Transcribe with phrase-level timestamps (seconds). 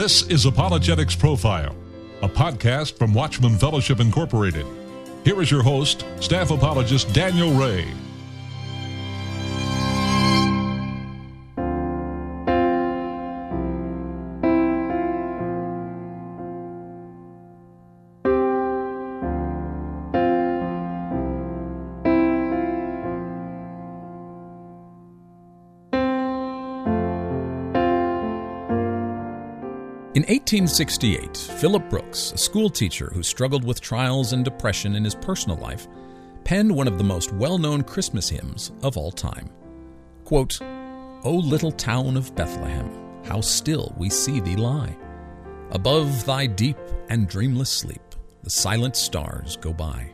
[0.00, 1.76] This is Apologetics Profile,
[2.22, 4.64] a podcast from Watchman Fellowship Incorporated.
[5.24, 7.86] Here is your host, staff apologist Daniel Ray.
[30.30, 35.88] 1868, Philip Brooks, a schoolteacher who struggled with trials and depression in his personal life,
[36.44, 39.50] penned one of the most well known Christmas hymns of all time.
[40.22, 40.60] Quote,
[41.24, 42.88] O little town of Bethlehem,
[43.24, 44.96] how still we see thee lie.
[45.72, 46.78] Above thy deep
[47.08, 50.12] and dreamless sleep, the silent stars go by.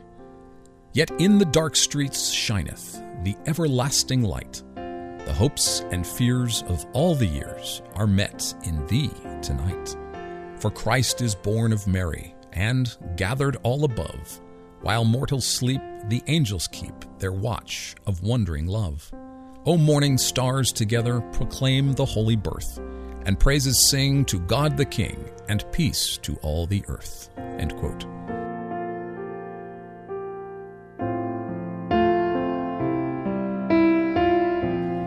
[0.93, 4.63] Yet in the dark streets shineth the everlasting light.
[4.73, 9.11] The hopes and fears of all the years are met in thee
[9.43, 9.95] tonight.
[10.59, 14.41] For Christ is born of Mary, and gathered all above,
[14.81, 19.11] while mortals sleep, the angels keep their watch of wondering love.
[19.67, 22.79] O morning stars together proclaim the holy birth,
[23.25, 27.29] and praises sing to God the King, and peace to all the earth.
[27.37, 28.05] End quote.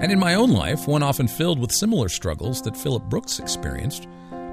[0.00, 4.06] And in my own life, one often filled with similar struggles that Philip Brooks experienced,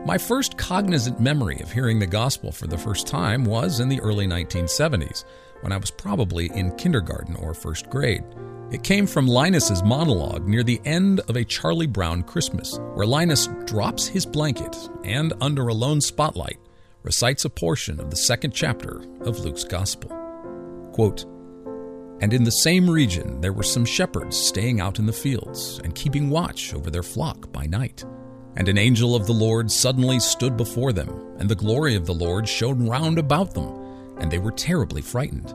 [0.08, 4.00] my first cognizant memory of hearing the gospel for the first time was in the
[4.00, 5.26] early 1970s,
[5.60, 8.24] when I was probably in kindergarten or first grade.
[8.72, 13.50] It came from Linus's monologue near the end of a Charlie Brown Christmas, where Linus
[13.66, 16.60] drops his blanket and, under a lone spotlight,
[17.04, 20.10] recites a portion of the second chapter of Luke's Gospel.
[20.94, 21.26] Quote,
[22.22, 25.94] and in the same region there were some shepherds staying out in the fields and
[25.94, 28.06] keeping watch over their flock by night.
[28.58, 32.14] And an angel of the Lord suddenly stood before them, and the glory of the
[32.14, 35.54] Lord shone round about them, and they were terribly frightened.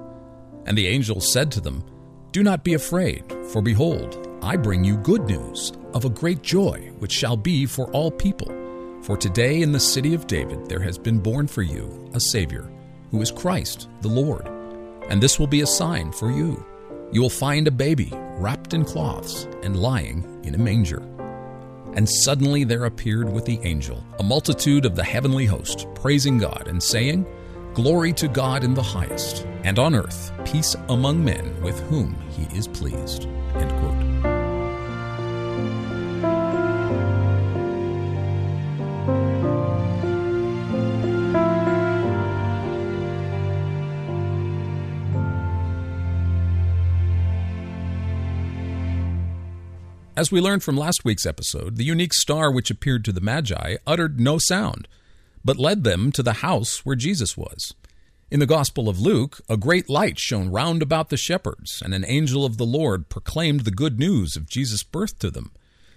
[0.67, 1.83] And the angel said to them,
[2.31, 6.93] Do not be afraid, for behold, I bring you good news of a great joy,
[7.01, 8.47] which shall be for all people.
[9.03, 12.71] For today in the city of David there has been born for you a Savior,
[13.11, 14.47] who is Christ the Lord.
[15.09, 16.65] And this will be a sign for you.
[17.11, 21.03] You will find a baby wrapped in cloths and lying in a manger.
[21.95, 26.67] And suddenly there appeared with the angel a multitude of the heavenly host, praising God
[26.67, 27.27] and saying,
[27.75, 32.45] Glory to God in the highest, and on earth peace among men with whom he
[32.57, 33.27] is pleased.
[50.23, 53.79] As we learned from last week's episode, the unique star which appeared to the Magi
[53.85, 54.87] uttered no sound,
[55.45, 57.75] but led them to the house where Jesus was.
[58.31, 62.05] In the Gospel of Luke, a great light shone round about the shepherds, and an
[62.07, 65.51] angel of the Lord proclaimed the good news of Jesus' birth to them.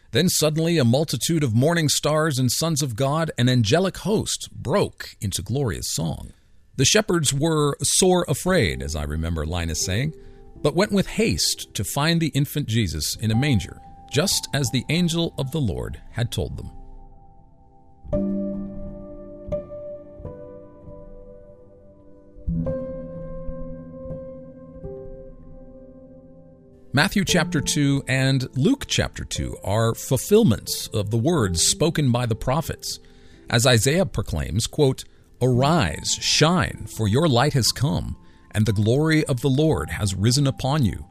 [0.10, 5.18] Then suddenly a multitude of morning stars and sons of God, an angelic host, broke
[5.22, 6.34] into glorious song.
[6.78, 10.16] The shepherds were sore afraid, as I remember Linus saying,
[10.64, 13.80] but went with haste to find the infant Jesus in a manger
[14.12, 16.72] just as the angel of the Lord had told them.
[26.96, 32.36] Matthew chapter 2 and Luke chapter 2 are fulfillments of the words spoken by the
[32.36, 33.02] prophets.
[33.50, 35.04] As Isaiah proclaims, quote,
[35.42, 38.16] Arise, shine, for your light has come,
[38.52, 41.06] and the glory of the Lord has risen upon you.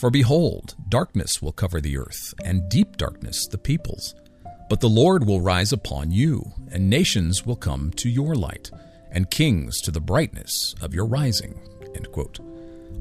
[0.00, 4.14] For behold, darkness will cover the earth, and deep darkness the peoples.
[4.70, 8.70] But the Lord will rise upon you, and nations will come to your light,
[9.12, 11.60] and kings to the brightness of your rising.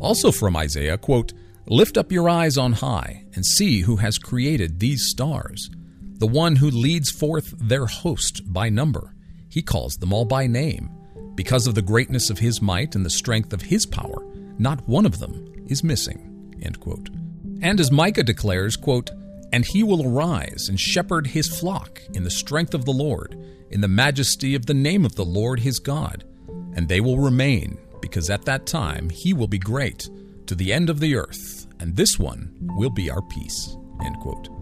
[0.02, 1.32] Also from Isaiah, quote,
[1.68, 5.70] Lift up your eyes on high, and see who has created these stars.
[6.18, 9.16] The one who leads forth their host by number.
[9.48, 10.90] He calls them all by name.
[11.36, 14.22] Because of the greatness of his might and the strength of his power,
[14.58, 16.29] not one of them is missing.
[16.62, 17.10] End quote.
[17.62, 19.12] And as Micah declares, quote,
[19.52, 23.38] And he will arise and shepherd his flock in the strength of the Lord,
[23.70, 26.24] in the majesty of the name of the Lord his God.
[26.76, 30.10] And they will remain, because at that time he will be great,
[30.48, 33.76] to the end of the earth, and this one will be our peace.
[34.04, 34.59] End quote.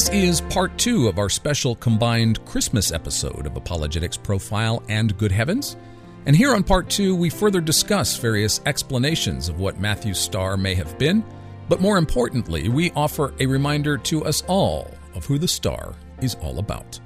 [0.00, 5.30] This is part two of our special combined Christmas episode of Apologetics Profile and Good
[5.30, 5.76] Heavens.
[6.24, 10.74] And here on part two, we further discuss various explanations of what Matthew's star may
[10.74, 11.22] have been,
[11.68, 16.34] but more importantly, we offer a reminder to us all of who the star is
[16.36, 16.98] all about.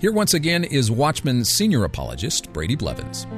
[0.00, 3.28] Here once again is Watchman senior apologist Brady Blevins.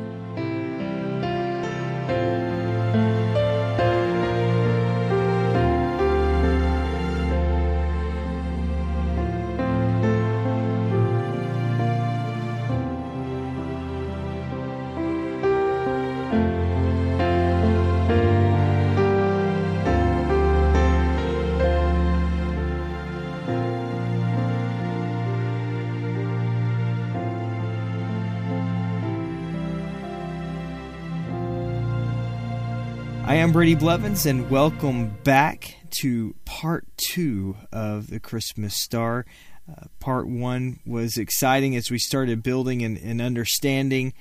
[33.48, 39.24] I am Brady Blevins, and welcome back to part two of the Christmas Star.
[39.66, 44.12] Uh, part one was exciting as we started building and, and understanding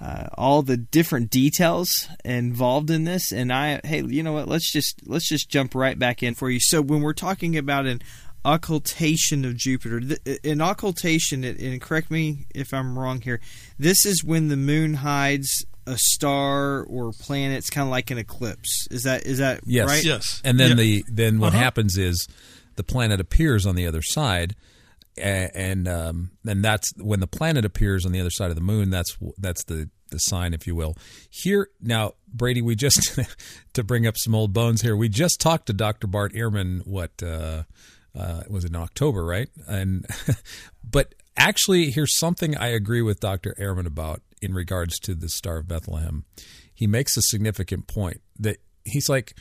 [0.00, 3.30] uh, all the different details involved in this.
[3.30, 4.48] And I, hey, you know what?
[4.48, 6.58] Let's just let's just jump right back in for you.
[6.58, 8.02] So when we're talking about an
[8.44, 13.40] occultation of Jupiter, th- an occultation, and correct me if I'm wrong here.
[13.78, 17.58] This is when the moon hides a star or planet.
[17.58, 18.86] It's kind of like an eclipse.
[18.90, 19.88] Is that is that yes.
[19.88, 20.04] right?
[20.04, 20.40] Yes.
[20.44, 20.74] And then Yeah.
[20.76, 21.58] the then what Uh-huh.
[21.62, 22.26] happens is
[22.76, 24.54] the planet appears on the other side,
[25.18, 28.62] a- and um, and that's when the planet appears on the other side of the
[28.62, 28.90] moon.
[28.90, 30.94] That's that's the the sign, if you will.
[31.30, 33.18] Here now, Brady, we just
[33.72, 34.94] to bring up some old bones here.
[34.96, 36.06] We just talked to Dr.
[36.06, 36.86] Bart Ehrman.
[36.86, 37.62] What uh,
[38.14, 39.48] uh, was it in October, right?
[39.66, 40.06] And
[40.84, 43.54] but actually, here's something I agree with Dr.
[43.58, 46.24] Ehrman about in regards to the Star of Bethlehem.
[46.74, 49.34] He makes a significant point that he's like,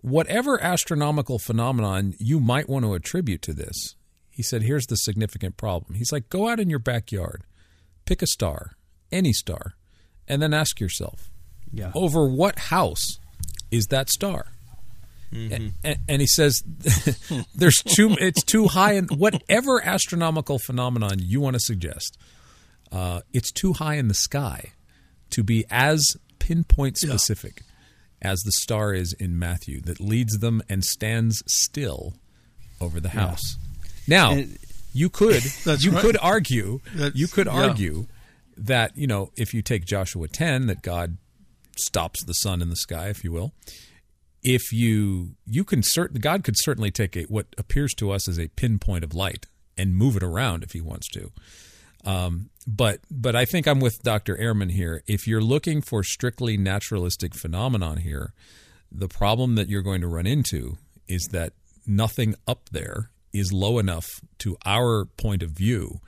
[0.00, 3.94] whatever astronomical phenomenon you might want to attribute to this,
[4.30, 5.94] he said, here's the significant problem.
[5.94, 7.42] He's like, go out in your backyard,
[8.04, 8.72] pick a star,
[9.12, 9.74] any star,
[10.26, 11.30] and then ask yourself,
[11.72, 11.90] Yeah.
[11.94, 13.18] over what house
[13.70, 14.46] is that star?
[15.32, 15.68] Mm-hmm.
[15.84, 16.62] And, and he says,
[17.54, 18.16] "There's too.
[18.18, 22.16] It's too high in whatever astronomical phenomenon you want to suggest.
[22.90, 24.72] Uh, it's too high in the sky
[25.30, 27.62] to be as pinpoint specific
[28.22, 32.14] as the star is in Matthew that leads them and stands still
[32.80, 33.56] over the house.
[34.06, 34.58] Now, And-
[34.92, 35.44] you could
[35.80, 36.00] you right.
[36.00, 37.52] could argue That's- you could yeah.
[37.68, 38.06] argue
[38.56, 41.18] that you know if you take Joshua 10 that God
[41.76, 43.52] stops the sun in the sky if you will
[44.42, 48.38] if you you can certain God could certainly take a what appears to us as
[48.38, 49.46] a pinpoint of light
[49.76, 51.30] and move it around if he wants to
[52.04, 54.36] um, but but I think I'm with Dr.
[54.36, 55.02] Ehrman here.
[55.06, 58.32] If you're looking for strictly naturalistic phenomenon here,
[58.92, 60.76] the problem that you're going to run into
[61.08, 61.52] is that
[61.86, 64.06] nothing up there is low enough
[64.38, 66.00] to our point of view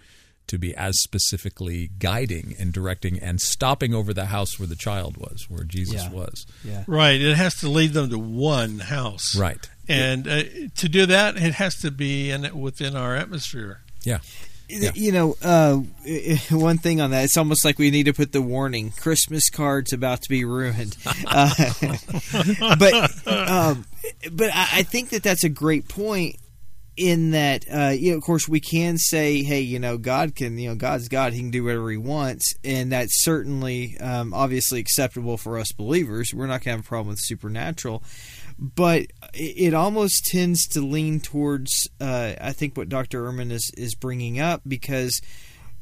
[0.46, 5.16] to be as specifically guiding and directing and stopping over the house where the child
[5.16, 6.10] was, where Jesus Yeah.
[6.10, 6.44] was.
[6.64, 6.84] Yeah.
[6.88, 7.20] Right.
[7.20, 9.36] It has to lead them to one house.
[9.36, 9.68] Right.
[9.88, 10.42] And uh,
[10.76, 13.82] to do that, it has to be in within our atmosphere.
[14.02, 14.18] Yeah.
[14.70, 14.90] Yeah.
[14.94, 15.76] You know, uh,
[16.50, 19.92] one thing on that, it's almost like we need to put the warning: Christmas cards
[19.92, 20.96] about to be ruined.
[21.26, 21.50] Uh,
[22.78, 23.84] but, um,
[24.32, 26.36] but I, think that that's a great point.
[26.96, 30.58] In that, uh, you know, of course, we can say, "Hey, you know, God can,
[30.58, 34.80] you know, God's God; He can do whatever He wants," and that's certainly, um, obviously,
[34.80, 36.32] acceptable for us believers.
[36.34, 38.02] We're not going to have a problem with supernatural,
[38.60, 43.24] but it almost tends to lean towards uh, I think what Dr.
[43.24, 45.20] Ehrman is is bringing up because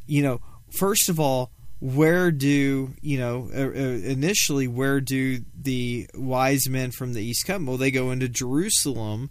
[0.06, 6.08] you know first of all where do you know uh, uh, initially where do the
[6.14, 9.28] wise men from the east come well they go into Jerusalem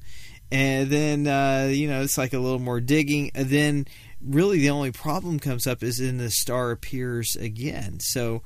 [0.51, 3.85] and then uh, you know it's like a little more digging and then
[4.21, 8.43] really the only problem comes up is in the star appears again so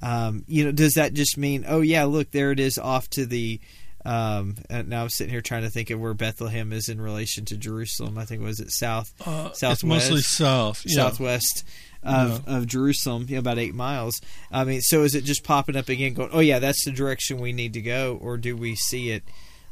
[0.00, 3.26] um, you know does that just mean oh yeah look there it is off to
[3.26, 3.60] the
[4.04, 7.44] um, and now I'm sitting here trying to think of where Bethlehem is in relation
[7.46, 8.18] to Jerusalem.
[8.18, 10.82] I think was it south, Uh, southwest, It's mostly south.
[10.84, 10.94] Yeah.
[10.94, 11.64] southwest
[12.02, 14.20] of, of Jerusalem, you know, about eight miles.
[14.52, 17.40] I mean, so is it just popping up again, going, "Oh yeah, that's the direction
[17.40, 19.22] we need to go," or do we see it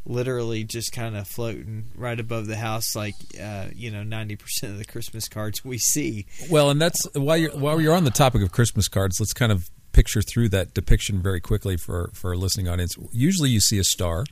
[0.06, 4.72] literally just kind of floating right above the house, like uh, you know, ninety percent
[4.72, 6.24] of the Christmas cards we see?
[6.50, 9.52] Well, and that's while you're while you're on the topic of Christmas cards, let's kind
[9.52, 12.96] of picture through that depiction very quickly for for our listening audience.
[13.12, 14.24] Usually, you see a star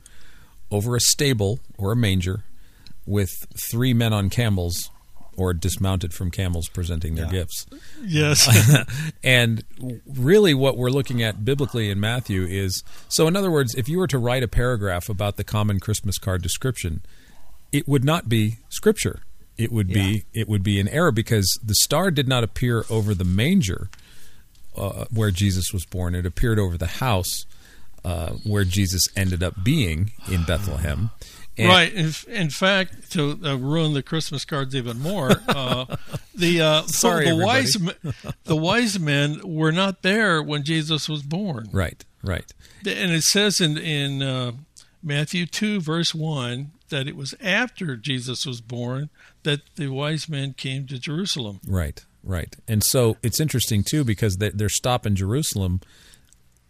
[0.69, 2.43] over a stable or a manger
[3.05, 3.29] with
[3.69, 4.89] three men on camels
[5.37, 7.31] or dismounted from camels presenting their Yeah.
[7.31, 7.65] gifts.
[8.05, 8.47] Yes.
[9.23, 9.63] And
[10.05, 13.97] really, what we're looking at biblically in Matthew is so, in other words, if you
[13.97, 17.01] were to write a paragraph about the common Christmas card description,
[17.71, 19.21] it would not be scripture.
[19.57, 23.13] it would be it would be an error because the star did not appear over
[23.13, 23.89] the manger
[24.75, 26.15] uh, where Jesus was born.
[26.15, 27.45] It appeared over the house
[28.03, 31.11] uh, where Jesus ended up being in Bethlehem.
[31.57, 31.93] And right.
[31.93, 35.85] In, in, fact, to uh, ruin the Christmas cards even more, uh,
[36.35, 37.77] the uh, Sorry, the wise
[38.45, 41.67] the wise men were not there when Jesus was born.
[41.71, 42.03] Right.
[42.23, 42.51] Right.
[42.85, 44.53] And it says in in uh,
[45.03, 49.09] Matthew two verse one that it was after Jesus was born
[49.43, 51.59] that the wise men came to Jerusalem.
[51.67, 52.03] Right.
[52.23, 52.55] Right.
[52.67, 55.81] And so it's interesting too because their stop in Jerusalem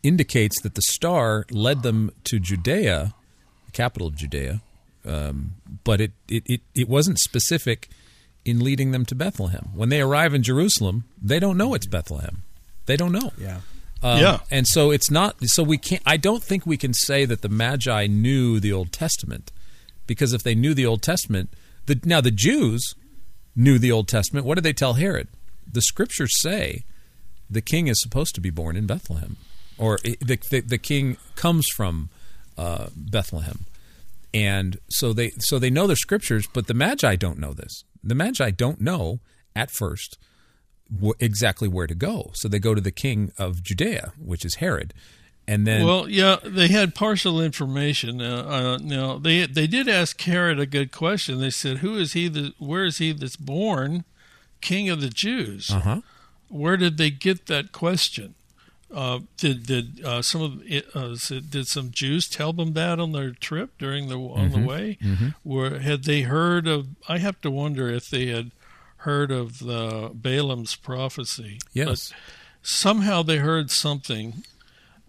[0.03, 3.13] indicates that the star led them to Judea,
[3.65, 4.61] the capital of Judea,
[5.05, 7.89] um, but it, it, it, it wasn't specific
[8.45, 9.69] in leading them to Bethlehem.
[9.75, 12.43] When they arrive in Jerusalem, they don't know it's Bethlehem.
[12.85, 13.31] They don't know.
[13.37, 13.59] Yeah.
[14.01, 14.39] Um, yeah.
[14.49, 17.49] And so it's not, so we can't, I don't think we can say that the
[17.49, 19.51] Magi knew the Old Testament
[20.07, 21.53] because if they knew the Old Testament,
[21.85, 22.95] the, now the Jews
[23.55, 24.45] knew the Old Testament.
[24.45, 25.27] What did they tell Herod?
[25.71, 26.83] The scriptures say
[27.49, 29.37] the king is supposed to be born in Bethlehem,
[29.77, 32.09] or the, the, the king comes from
[32.57, 33.65] uh, Bethlehem
[34.33, 37.83] and so they so they know the scriptures, but the magi don't know this.
[38.03, 39.19] The magi don't know
[39.55, 40.17] at first
[41.01, 44.55] wh- exactly where to go, so they go to the king of Judea, which is
[44.55, 44.93] Herod,
[45.47, 48.21] and then well, yeah, they had partial information.
[48.21, 51.39] Uh, uh, now they they did ask Herod a good question.
[51.39, 52.27] They said, "Who is he?
[52.29, 54.05] That, where is he that's born,
[54.61, 56.01] King of the Jews?" Uh-huh.
[56.49, 58.35] Where did they get that question?
[58.93, 61.15] Uh, did did uh, some of uh,
[61.49, 64.61] did some Jews tell them that on their trip during the on mm-hmm.
[64.61, 64.97] the way?
[65.01, 65.27] Mm-hmm.
[65.45, 66.89] Were had they heard of?
[67.07, 68.51] I have to wonder if they had
[68.97, 71.59] heard of the Balaam's prophecy.
[71.71, 72.17] Yes, but
[72.61, 74.43] somehow they heard something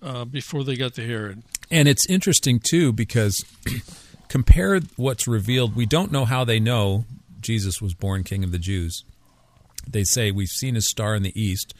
[0.01, 1.43] uh, before they got to Herod.
[1.71, 3.45] And it's interesting too because
[4.29, 5.75] compare what's revealed.
[5.75, 7.05] We don't know how they know
[7.41, 9.05] Jesus was born King of the Jews.
[9.89, 11.75] They say we've seen a star in the east.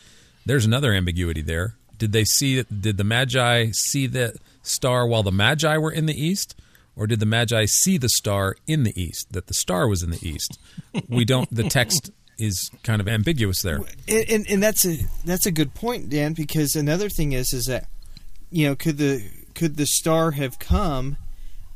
[0.45, 2.61] There's another ambiguity there did they see?
[2.65, 6.61] Did the Magi see the star while the Magi were in the east,
[6.97, 9.33] or did the Magi see the star in the east?
[9.33, 10.59] That the star was in the east.
[11.09, 11.49] We don't.
[11.55, 13.83] The text is kind of ambiguous there.
[14.09, 16.33] And, and, and that's a that's a good point, Dan.
[16.33, 17.87] Because another thing is is that
[18.51, 19.23] you know could the
[19.55, 21.19] could the star have come?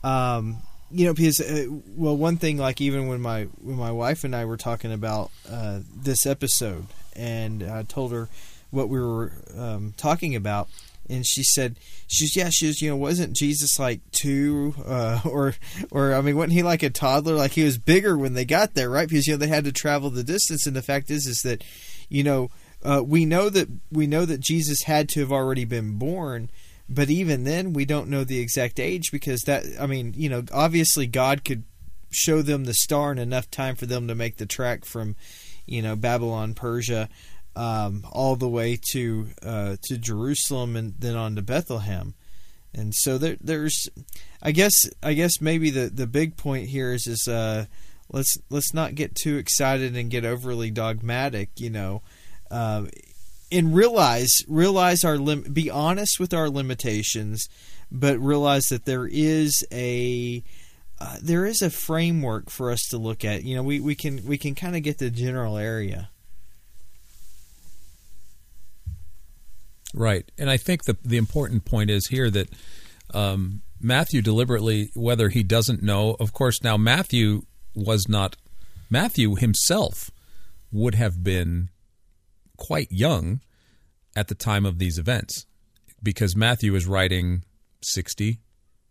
[0.02, 0.56] Um,
[0.90, 1.66] you know, because uh,
[1.96, 5.30] well, one thing like even when my when my wife and I were talking about
[5.50, 8.28] uh, this episode, and I told her
[8.70, 10.68] what we were um, talking about,
[11.08, 11.76] and she said
[12.06, 15.54] she's yeah she's you know wasn't Jesus like two uh, or
[15.90, 17.34] or I mean wasn't he like a toddler?
[17.34, 19.08] Like he was bigger when they got there right?
[19.08, 21.64] Because you know they had to travel the distance and the fact is is that
[22.08, 22.50] you know
[22.84, 26.50] uh, we know that we know that Jesus had to have already been born
[26.88, 30.44] but even then we don't know the exact age because that I mean you know
[30.52, 31.64] obviously God could
[32.10, 35.16] show them the star in enough time for them to make the trek from
[35.66, 37.08] you know Babylon Persia
[37.56, 42.14] um, all the way to uh, to Jerusalem and then on to Bethlehem.
[42.74, 43.88] And so there, there's,
[44.42, 47.64] I guess, I guess maybe the, the big point here is is uh,
[48.12, 52.02] let's let's not get too excited and get overly dogmatic, you know,
[52.50, 52.84] uh,
[53.50, 57.48] and realize realize our lim- be honest with our limitations,
[57.90, 60.42] but realize that there is a
[60.98, 63.44] uh, there is a framework for us to look at.
[63.44, 66.10] You know, we, we can we can kind of get the general area.
[69.94, 72.48] Right, and I think the the important point is here that
[73.14, 77.42] um, Matthew deliberately, whether he doesn't know, of course, now Matthew
[77.74, 78.36] was not
[78.90, 80.10] Matthew himself
[80.72, 81.70] would have been
[82.56, 83.40] quite young
[84.14, 85.46] at the time of these events
[86.02, 87.44] because Matthew is writing
[87.82, 88.38] 60,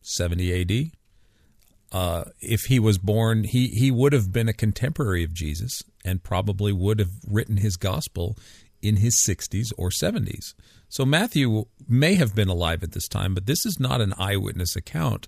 [0.02, 0.92] 70 AD.
[1.92, 6.24] Uh, if he was born, he, he would have been a contemporary of Jesus and
[6.24, 8.38] probably would have written his gospel
[8.82, 10.54] in his 60s or 70s.
[10.90, 14.76] So Matthew may have been alive at this time, but this is not an eyewitness
[14.76, 15.28] account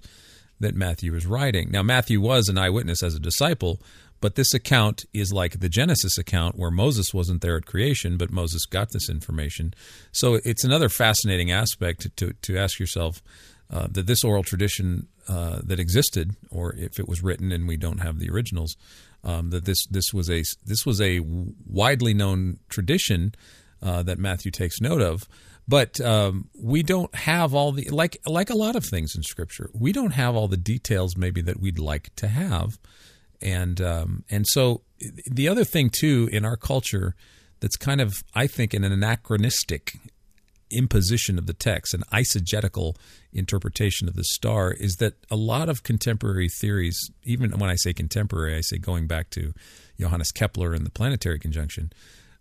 [0.60, 1.70] that Matthew is writing.
[1.72, 3.82] Now, Matthew was an eyewitness as a disciple,
[4.20, 8.32] but this account is like the Genesis account where Moses wasn't there at creation, but
[8.32, 9.74] Moses got this information.
[10.12, 13.22] So it's another fascinating aspect to, to ask yourself
[13.70, 17.78] uh, that this oral tradition uh, that existed, or if it was written and we
[17.78, 18.76] don't have the originals,
[19.24, 21.20] um, that this this was a this was a
[21.66, 23.36] widely known tradition
[23.82, 25.28] uh, that Matthew takes note of.
[25.68, 29.70] But um, we don't have all the like like a lot of things in Scripture.
[29.74, 32.80] We don't have all the details maybe that we'd like to have,
[33.42, 34.82] and um, and so
[35.26, 37.16] the other thing too in our culture
[37.60, 39.94] that's kind of I think an anachronistic
[40.70, 42.96] imposition of the text, an eisegetical
[43.32, 47.94] interpretation of the star, is that a lot of contemporary theories, even when I say
[47.94, 49.54] contemporary, I say going back to
[50.00, 51.92] Johannes Kepler and the planetary conjunction,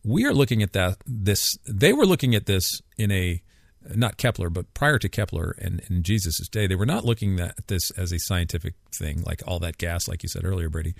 [0.05, 0.99] we are looking at that.
[1.07, 3.43] This they were looking at this in a
[3.95, 7.67] not Kepler, but prior to Kepler and in Jesus' day, they were not looking at
[7.69, 10.95] this as a scientific thing, like all that gas, like you said earlier, Brady.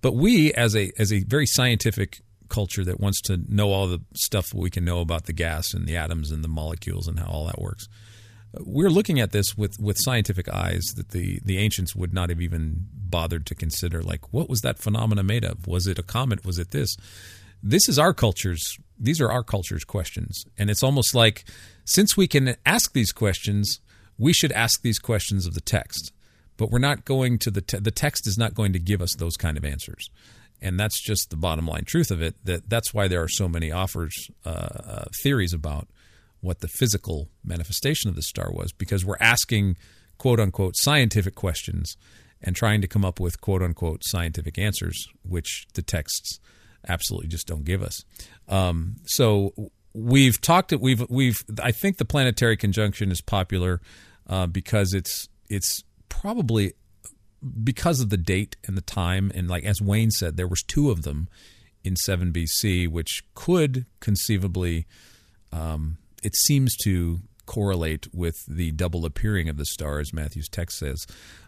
[0.00, 4.00] But we, as a as a very scientific culture that wants to know all the
[4.14, 7.26] stuff we can know about the gas and the atoms and the molecules and how
[7.26, 7.88] all that works,
[8.60, 12.40] we're looking at this with, with scientific eyes that the, the ancients would not have
[12.40, 14.02] even bothered to consider.
[14.02, 15.66] Like, what was that phenomena made of?
[15.66, 16.44] Was it a comet?
[16.44, 16.96] Was it this?
[17.62, 18.78] This is our culture's.
[18.98, 21.44] These are our culture's questions, and it's almost like
[21.84, 23.80] since we can ask these questions,
[24.18, 26.12] we should ask these questions of the text.
[26.56, 29.14] But we're not going to the te- the text is not going to give us
[29.16, 30.08] those kind of answers,
[30.62, 32.36] and that's just the bottom line truth of it.
[32.44, 35.88] That that's why there are so many offers uh, uh, theories about
[36.40, 39.76] what the physical manifestation of the star was, because we're asking
[40.18, 41.96] quote unquote scientific questions
[42.40, 46.38] and trying to come up with quote unquote scientific answers, which the texts
[46.88, 48.04] absolutely just don't give us.
[48.48, 49.54] Um, so
[49.92, 50.72] we've talked.
[50.72, 51.42] We've we've.
[51.62, 53.80] I think the planetary conjunction is popular
[54.28, 56.74] uh, because it's it's probably
[57.62, 60.90] because of the date and the time and like as Wayne said, there was two
[60.90, 61.28] of them
[61.82, 64.86] in seven BC, which could conceivably.
[65.52, 70.78] Um, it seems to correlate with the double appearing of the star, as Matthew's text
[70.78, 71.06] says.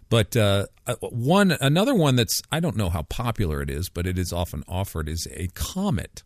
[0.08, 0.66] But uh,
[1.00, 4.62] one another one that's I don't know how popular it is, but it is often
[4.68, 6.22] offered is a comet.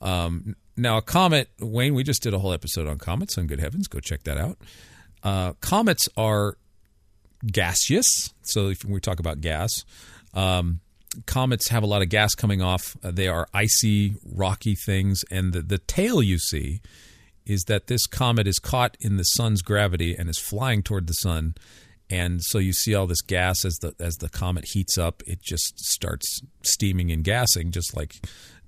[0.00, 3.60] Um, now, a comet, Wayne, we just did a whole episode on comets on Good
[3.60, 3.88] Heavens.
[3.88, 4.58] Go check that out.
[5.22, 6.56] Uh, comets are
[7.46, 8.32] gaseous.
[8.42, 9.70] So if we talk about gas,
[10.34, 10.80] um,
[11.26, 12.96] comets have a lot of gas coming off.
[13.02, 15.22] Uh, they are icy, rocky things.
[15.30, 16.80] And the, the tail you see
[17.44, 21.14] is that this comet is caught in the sun's gravity and is flying toward the
[21.14, 21.54] sun.
[22.12, 25.40] And so you see all this gas as the as the comet heats up, it
[25.40, 28.16] just starts steaming and gassing, just like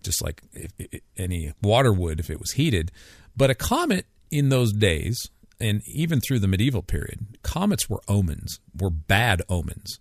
[0.02, 2.90] just like if, if, any water would if it was heated.
[3.36, 5.28] But a comet in those days,
[5.60, 10.00] and even through the medieval period, comets were omens, were bad omens.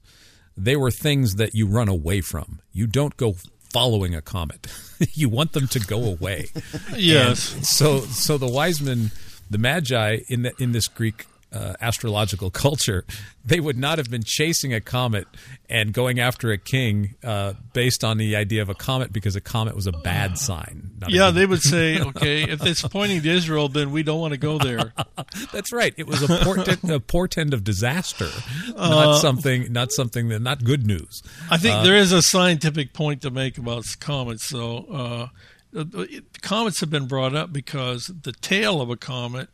[0.56, 2.62] They were things that you run away from.
[2.72, 3.36] You don't go
[3.74, 4.68] following a comet.
[5.12, 6.46] you want them to go away.
[6.96, 7.54] yes.
[7.54, 9.12] And so so the wise men,
[9.50, 13.06] the magi in the, in this Greek uh, astrological culture,
[13.46, 15.28] they would not have been chasing a comet
[15.70, 19.42] and going after a king uh, based on the idea of a comet because a
[19.42, 20.92] comet was a bad sign.
[21.08, 24.40] Yeah, they would say, okay, if it's pointing to Israel, then we don't want to
[24.40, 24.94] go there.
[25.52, 25.94] That's right.
[25.98, 28.30] It was a portent, a portent of disaster,
[28.76, 31.22] not uh, something, not something that, not good news.
[31.50, 34.46] I think uh, there is a scientific point to make about comets.
[34.46, 35.32] So,
[35.74, 35.86] uh,
[36.42, 39.50] comets have been brought up because the tail of a comet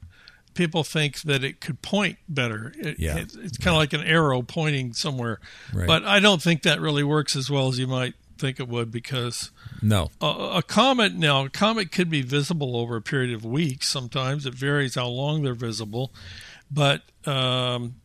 [0.60, 2.74] people think that it could point better.
[2.78, 3.16] It, yeah.
[3.16, 5.40] It, it's kind of like an arrow pointing somewhere.
[5.74, 5.88] Right.
[5.88, 8.90] But I don't think that really works as well as you might think it would
[8.90, 13.44] because no a, a, comet now a comet could be visible over a period of
[13.44, 16.14] weeks sometimes it varies how long they're visible
[16.72, 17.96] but um,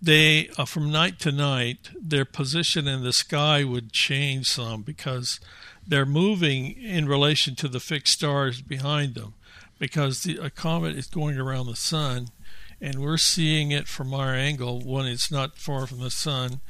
[0.00, 5.38] they uh, from night to night their position in the sky would change some because
[5.86, 9.34] they're moving in relation to the fixed stars behind them
[9.82, 12.28] because the, a comet is going around the sun,
[12.80, 16.60] and we're seeing it from our angle when it's not far from the sun.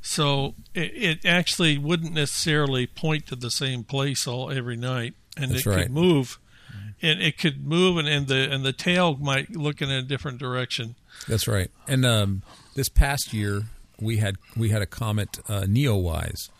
[0.00, 5.52] So it, it actually wouldn't necessarily point to the same place all every night, and
[5.52, 5.82] That's it right.
[5.84, 6.40] could move,
[7.00, 10.38] and it could move, and, and the and the tail might look in a different
[10.38, 10.96] direction.
[11.28, 11.70] That's right.
[11.86, 12.42] And um,
[12.74, 13.66] this past year,
[14.00, 16.50] we had we had a comet uh, Neowise,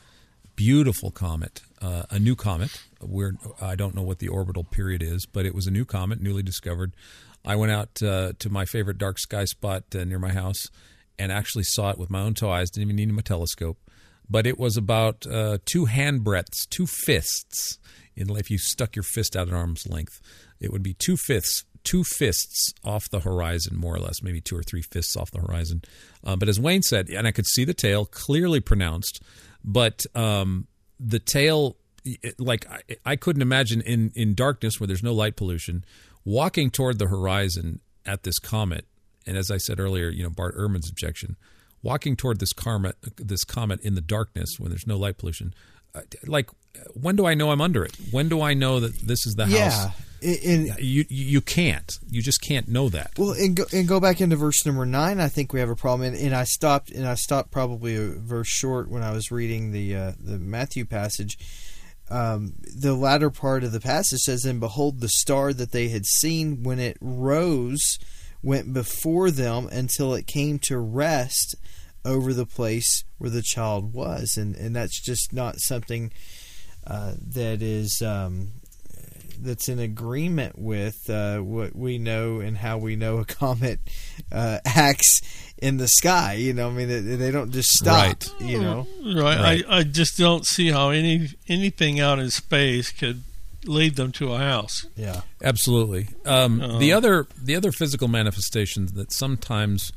[0.55, 2.81] beautiful comet, uh, a new comet.
[3.01, 6.21] We're, I don't know what the orbital period is, but it was a new comet,
[6.21, 6.95] newly discovered.
[7.45, 10.69] I went out uh, to my favorite dark sky spot uh, near my house
[11.19, 12.71] and actually saw it with my own two eyes.
[12.71, 13.79] Didn't even need a telescope,
[14.29, 17.79] but it was about uh, two hand breadths, two fists.
[18.17, 20.21] In, if you stuck your fist out at arm's length,
[20.59, 24.57] it would be two fists, two fists off the horizon, more or less, maybe two
[24.57, 25.83] or three fists off the horizon.
[26.25, 29.23] Uh, but as Wayne said, and I could see the tail clearly pronounced,
[29.63, 30.67] but um,
[30.99, 31.77] the tail
[32.39, 35.85] like I, I, couldn't imagine in in darkness where there's no light pollution
[36.25, 38.85] walking toward the horizon at this comet
[39.27, 41.37] and as i said earlier you know bart ehrman's objection
[41.83, 45.55] walking toward this comet this comet in the darkness when there's no light pollution
[45.95, 46.51] uh, like
[46.95, 47.97] when do i know i'm under it?
[48.11, 49.71] When do i know that this is the yeah.
[49.71, 49.95] house?
[50.23, 51.99] And you you can't.
[52.11, 53.13] You just can't know that.
[53.19, 55.77] Well and go, and go back into verse number nine i think we have a
[55.77, 56.15] problem.
[56.15, 59.73] And, and i stopped and i stopped probably a verse short when i was reading
[59.73, 61.39] the uh, the matthew passage
[62.11, 66.07] um, the latter part of the passage says, And behold, the star that they had
[66.07, 67.99] seen when it rose
[68.43, 71.57] went before them until it came to rest
[72.05, 74.37] over the place where the child was.
[74.37, 76.13] And, and that's just not something
[76.87, 78.01] uh, that is.
[78.01, 78.53] Um,
[79.43, 83.81] that's in agreement with uh, what we know and how we know a comet
[84.33, 85.21] uh, acts
[85.59, 86.35] in the sky.
[86.35, 87.97] You know, I mean, they, they don't just stop.
[88.07, 88.35] Right.
[88.41, 89.39] You know, right?
[89.39, 89.65] Right.
[89.69, 93.23] I, I just don't see how any anything out in space could
[93.65, 94.87] lead them to a house.
[94.97, 95.23] yeah.
[95.43, 96.09] Absolutely.
[96.25, 99.91] Um, Uh, the other the other physical manifestation that sometimes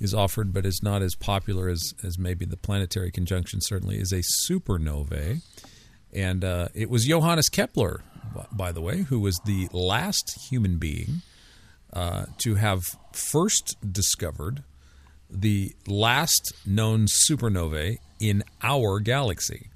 [0.00, 4.10] is offered but is not as popular as, as maybe the planetary conjunction certainly is
[4.12, 5.40] a supernovae.
[6.12, 8.11] And uh, it was Johannes Kepler, b-
[8.52, 11.22] by the way, who was the last human being
[11.92, 12.80] uh, to have
[13.12, 14.62] first discovered
[15.30, 19.68] the last known supernovae in our galaxy.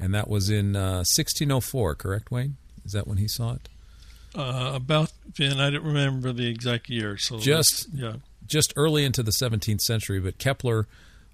[0.00, 2.56] And that was in uh, 1604, correct, Wayne?
[2.84, 3.68] Is that when he saw it?
[4.34, 7.16] Uh, about then, I don't remember the exact year.
[7.16, 8.14] So Just- yeah,
[8.46, 10.86] just early into the 17th century, but Kepler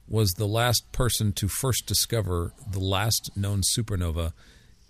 [0.07, 4.33] was the last person to first discover the last known supernova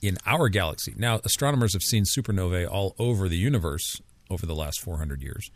[0.03, 0.95] in our galaxy.
[0.97, 5.51] Now, astronomers have seen supernovae all over the universe over the last 400 years,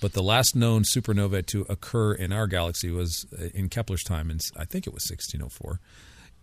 [0.00, 4.30] but the last known supernova to occur in our galaxy was uh, in Kepler's time,
[4.30, 5.80] and I think it was 1604.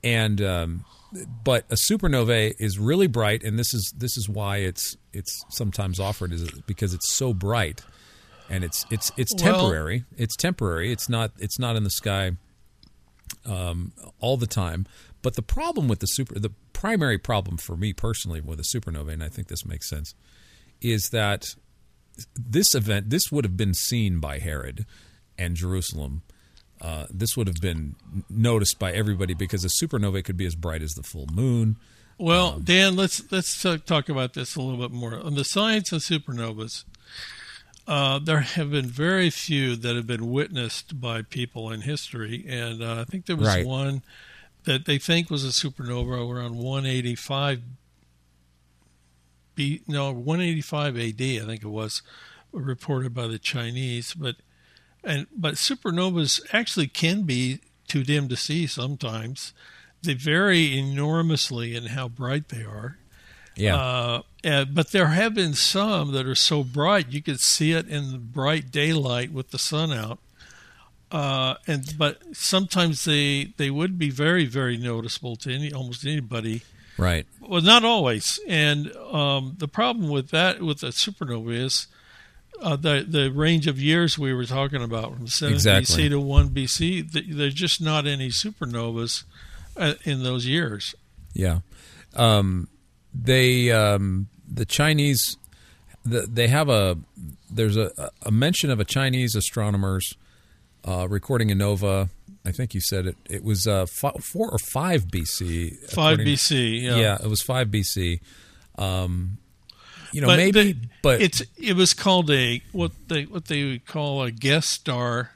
[0.03, 0.85] And um,
[1.43, 5.99] but a supernova is really bright, and this is this is why it's it's sometimes
[5.99, 7.83] offered is because it's so bright
[8.49, 10.05] and it's it's it's Well- temporary.
[10.17, 10.91] it's temporary.
[10.91, 12.31] It's not it's not in the sky
[13.45, 14.87] um, all the time.
[15.21, 19.11] But the problem with the super, the primary problem for me personally with a supernova,
[19.13, 20.13] and I think this makes sense,
[20.81, 21.55] is that
[22.35, 24.85] this event this would have been seen by Herod
[25.37, 26.23] and Jerusalem.
[26.81, 27.95] Uh, this would have been
[28.29, 31.77] noticed by everybody because a supernova could be as bright as the full moon.
[32.17, 35.19] Well, Um, Dan, let's let's talk about this a little bit more.
[35.19, 36.83] On the science of supernovas,
[37.87, 42.81] uh, there have been very few that have been witnessed by people in history, and
[42.81, 43.65] uh, I think there was Right.
[43.65, 44.01] one
[44.65, 47.61] that they think was a supernova around 185
[49.55, 52.01] B, no 185 AD, I think it was
[52.51, 54.37] reported by the Chinese, but
[55.03, 59.53] and but supernovas actually can be too dim to see sometimes.
[60.03, 62.97] They vary enormously in how bright they are.
[63.55, 67.73] Yeah, Uh, and, but there have been some that are so bright you could see
[67.73, 70.19] it in the bright daylight with the sun out.
[71.11, 76.61] Uh, and but sometimes they they would be very very noticeable to any almost anybody.
[76.97, 77.25] right.
[77.41, 78.39] Well, not always.
[78.47, 81.87] And um, the problem with that with the supernova is
[82.61, 86.05] uh, the the range of years we were talking about from seven Exactly.
[86.05, 87.11] BC to one BC.
[87.11, 89.23] th- There's just not any supernovas
[89.75, 90.95] uh, in those years.
[91.33, 91.59] Yeah,
[92.15, 92.67] um,
[93.13, 95.35] they um, the Chinese
[96.05, 96.97] the, they have a
[97.49, 97.91] there's a,
[98.23, 100.15] a mention of a Chinese astronomers
[100.87, 102.09] uh, recording a nova.
[102.45, 103.17] I think you said it.
[103.29, 105.91] It was uh, fi- four or five BC.
[105.91, 106.81] Five BC.
[106.81, 106.95] Yeah.
[106.97, 107.17] Yeah.
[107.23, 108.19] it was five BC.
[108.77, 109.37] Um,
[110.11, 113.63] you know, But maybe, the- but it's it was called a what they what they
[113.63, 115.31] would call a guest star.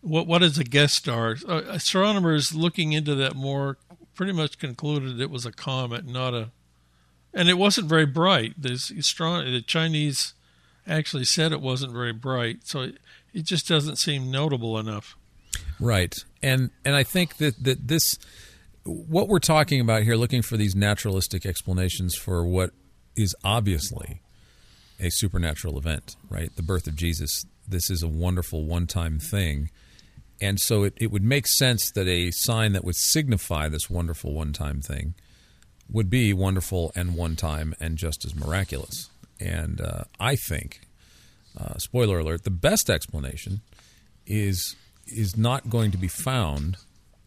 [0.00, 1.36] What what is a guest star?
[1.46, 3.76] Uh, astronomers looking into that more
[4.14, 6.50] pretty much concluded it was a comet, not a,
[7.34, 8.54] and it wasn't very bright.
[8.56, 10.32] This astron- the Chinese
[10.90, 12.98] actually said it wasn't very bright, so it,
[13.32, 15.16] it just doesn't seem notable enough.
[15.78, 16.14] Right.
[16.42, 18.18] And and I think that, that this
[18.84, 22.70] what we're talking about here, looking for these naturalistic explanations for what
[23.16, 24.20] is obviously
[24.98, 26.54] a supernatural event, right?
[26.56, 27.44] The birth of Jesus.
[27.66, 29.70] This is a wonderful one time thing.
[30.40, 34.32] And so it, it would make sense that a sign that would signify this wonderful
[34.32, 35.14] one time thing
[35.90, 39.09] would be wonderful and one time and just as miraculous.
[39.40, 40.82] And uh, I think,
[41.58, 43.62] uh, spoiler alert, the best explanation
[44.26, 44.76] is
[45.06, 46.76] is not going to be found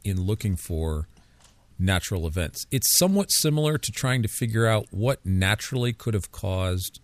[0.06, 1.08] in looking for
[1.78, 2.66] natural events.
[2.72, 7.02] It's somewhat similar to trying to figure out what naturally could have caused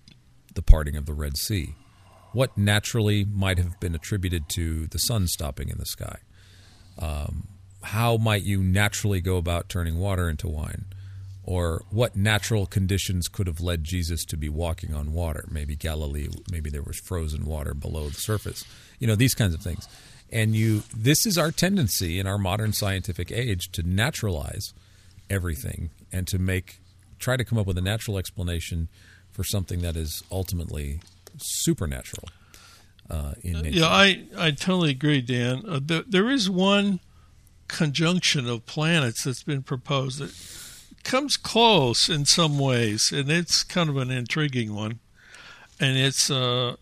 [0.56, 1.76] the parting of the Red Sea.
[2.32, 6.19] What naturally might have been attributed to the sun stopping in the sky.
[6.98, 7.48] Um,
[7.82, 10.86] how might you naturally go about turning water into wine?
[11.50, 15.48] Or what natural conditions could have led Jesus to be walking on water?
[15.50, 18.64] Maybe Galilee, maybe there was frozen water below the surface.
[19.00, 19.88] You know, these kinds of things.
[20.32, 24.76] And you this is our tendency in our modern scientific age to naturalize
[25.28, 26.82] everything and to make
[27.18, 28.88] try to come up with a natural explanation
[29.32, 31.00] for something that is ultimately
[31.38, 32.30] supernatural
[33.10, 33.80] uh, in nature.
[33.80, 35.64] Yeah, I, I totally agree, Dan.
[35.68, 37.00] Uh, there, there is one
[37.68, 40.32] conjunction of planets that's been proposed that
[41.04, 45.00] comes close in some ways, and it's kind of an intriguing one.
[45.80, 46.76] And it's uh,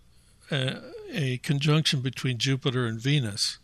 [0.51, 0.77] a,
[1.11, 3.59] a, conjunction between Jupiter and Venus.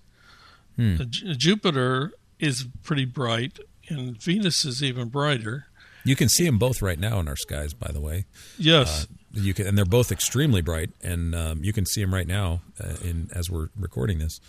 [0.76, 0.96] Hmm.
[1.10, 5.68] Jupiter is pretty bright, and Venus is even brighter.
[6.04, 8.26] You can see them both right now in our skies, by the way.
[8.58, 9.04] Yes.
[9.04, 12.28] Uh, you can, and they're both extremely bright, and um, you can see them right
[12.28, 14.40] now uh, in as we're recording this.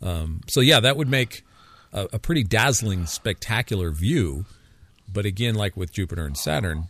[0.00, 1.42] Um, so yeah, that would make
[1.92, 4.44] a, a, pretty dazzling, spectacular view.
[5.12, 6.84] But again, like with Jupiter and Saturn,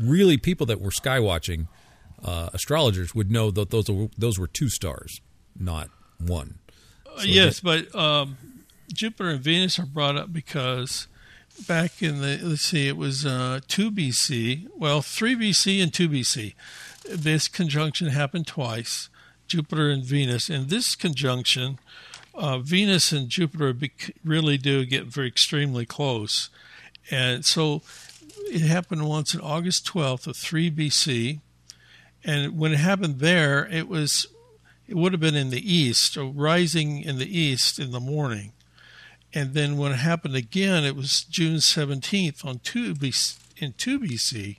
[0.00, 1.68] really people that were sky watching,
[2.24, 5.20] uh, astrologers would know that those were, those were two stars,
[5.58, 6.58] not one.
[7.18, 8.36] So yes, but um,
[8.92, 11.08] Jupiter and Venus are brought up because
[11.66, 14.68] back in the let's see, it was uh, two BC.
[14.76, 16.54] Well, three BC and two BC.
[17.08, 19.08] This conjunction happened twice.
[19.46, 20.48] Jupiter and Venus.
[20.48, 21.78] In this conjunction,
[22.34, 26.50] uh, Venus and Jupiter bec- really do get very extremely close,
[27.10, 27.82] and so
[28.46, 31.40] it happened once in August 12th of 3 BC,
[32.24, 34.26] and when it happened there, it was
[34.86, 38.52] it would have been in the east, rising in the east in the morning.
[39.32, 44.00] And then when it happened again, it was June 17th on 2 BC, in 2
[44.00, 44.58] BC.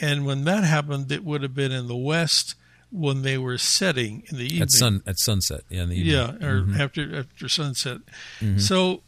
[0.00, 2.56] And when that happened, it would have been in the west
[2.90, 4.62] when they were setting in the evening.
[4.62, 6.80] At sun at sunset, yeah, Yeah, or mm-hmm.
[6.80, 7.98] after after sunset.
[8.40, 8.58] Mm-hmm.
[8.58, 9.02] So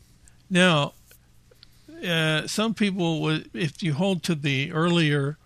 [0.49, 0.95] now,
[2.05, 5.38] uh, some people would, if you hold to the earlier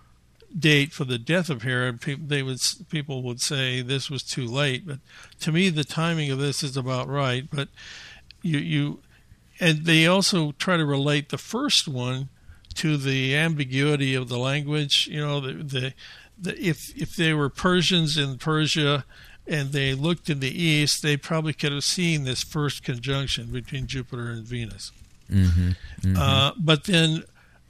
[0.57, 4.87] date for the death of Herod, they would people would say this was too late.
[4.87, 4.99] But
[5.41, 7.45] to me, the timing of this is about right.
[7.51, 7.69] But
[8.43, 9.01] you you
[9.61, 12.29] and they also try to relate the first one
[12.75, 15.09] to the ambiguity of the language.
[15.11, 15.95] You know, the, the,
[16.39, 19.05] the if if they were Persians in Persia
[19.47, 23.87] and they looked in the east, they probably could have seen this first conjunction between
[23.87, 24.93] Jupiter and Venus.
[25.31, 26.17] Mm-hmm, mm-hmm.
[26.17, 27.25] Uh, but then,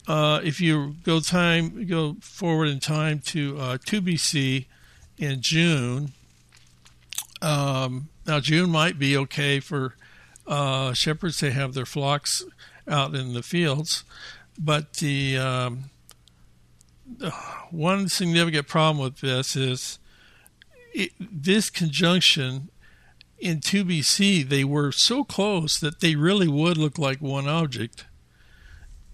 [0.06, 4.66] uh, if you go time go forward in time to uh, 2 BC
[5.18, 6.12] in June,
[7.42, 9.94] um, now June might be okay for
[10.46, 12.42] uh, shepherds to have their flocks
[12.86, 14.04] out in the fields,
[14.58, 15.90] but the, um,
[17.70, 19.98] one significant problem with this is
[20.94, 22.68] it, this conjunction
[23.38, 28.06] in 2 BC, they were so close that they really would look like one object.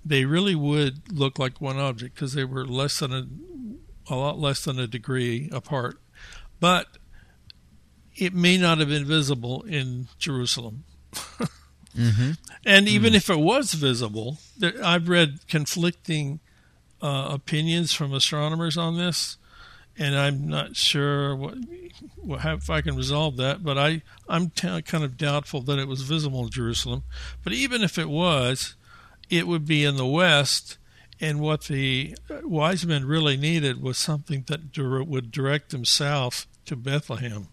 [0.05, 4.39] They really would look like one object because they were less than a, a lot
[4.39, 5.99] less than a degree apart.
[6.61, 6.87] But
[8.17, 10.85] it may not have been visible in Jerusalem
[11.97, 12.33] mm-hmm.
[12.67, 13.17] And even mm.
[13.17, 16.41] if it was visible, there, I've read conflicting
[17.03, 19.37] uh, opinions from astronomers on this,
[19.99, 21.55] and I'm not sure what,
[22.17, 23.63] what if I can resolve that.
[23.63, 27.05] But I I'm t- kind of doubtful that it was visible in Jerusalem.
[27.43, 28.75] But even if it was,
[29.31, 30.79] it would be in the west.
[31.21, 36.47] And what the uh, wise men really needed was something that would direct them south
[36.67, 37.49] to Bethlehem.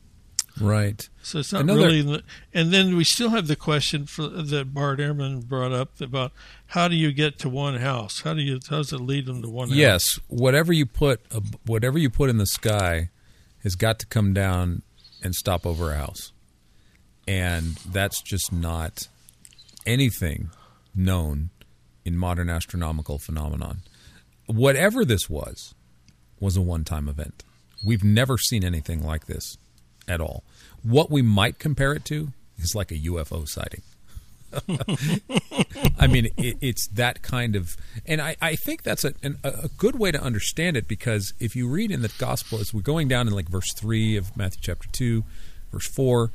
[0.59, 1.07] Right.
[1.23, 2.23] So it's not Another, really.
[2.53, 6.33] And then we still have the question for, that Bart Ehrman brought up about
[6.67, 8.21] how do you get to one house?
[8.21, 8.59] How do you?
[8.69, 9.69] How does it lead them to one?
[9.69, 9.77] House?
[9.77, 10.19] Yes, house?
[10.27, 11.21] whatever you put,
[11.65, 13.09] whatever you put in the sky,
[13.63, 14.81] has got to come down
[15.23, 16.31] and stop over a house,
[17.27, 19.07] and that's just not
[19.85, 20.49] anything
[20.93, 21.49] known
[22.03, 23.81] in modern astronomical phenomenon.
[24.47, 25.73] Whatever this was,
[26.39, 27.43] was a one-time event.
[27.85, 29.57] We've never seen anything like this
[30.07, 30.43] at all.
[30.83, 33.81] What we might compare it to is like a UFO sighting.
[35.99, 39.69] I mean, it, it's that kind of, and I, I think that's a, an, a
[39.77, 43.07] good way to understand it because if you read in the gospel, as we're going
[43.07, 45.23] down in like verse 3 of Matthew chapter 2,
[45.71, 46.31] verse 4,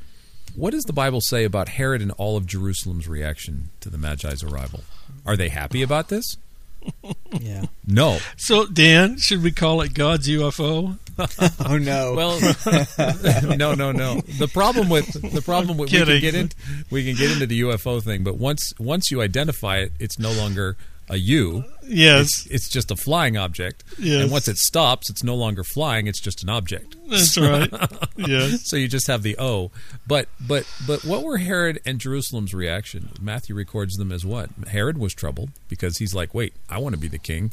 [0.55, 4.43] what does the Bible say about Herod and all of Jerusalem's reaction to the Magi's
[4.43, 4.83] arrival?
[5.25, 6.37] Are they happy about this?
[7.39, 7.65] yeah.
[7.85, 8.19] No.
[8.37, 10.97] So, Dan, should we call it God's UFO?
[11.65, 12.13] oh no.
[12.13, 12.39] Well,
[13.57, 14.21] no, no, no.
[14.21, 16.51] The problem with the problem with we can get in,
[16.89, 20.31] we can get into the UFO thing, but once once you identify it, it's no
[20.31, 20.77] longer
[21.09, 21.63] a U.
[21.83, 22.21] Yes.
[22.21, 23.83] It's, it's, just a flying object.
[23.97, 24.23] Yes.
[24.23, 26.95] And once it stops, it's no longer flying, it's just an object.
[27.07, 27.71] That's right.
[28.17, 28.69] yes.
[28.69, 29.71] So you just have the O.
[30.05, 33.09] But but but what were Herod and Jerusalem's reaction?
[33.21, 34.49] Matthew records them as what?
[34.67, 37.51] Herod was troubled because he's like, "Wait, I want to be the king."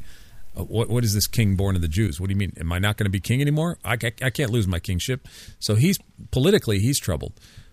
[0.56, 2.20] Uh, what, what is this king born of the Jews?
[2.20, 2.52] What do you mean?
[2.58, 3.78] Am I not going to be king anymore?
[3.84, 5.26] I, I, I can't lose my kingship.
[5.58, 5.98] So he's
[6.30, 7.32] politically he's troubled.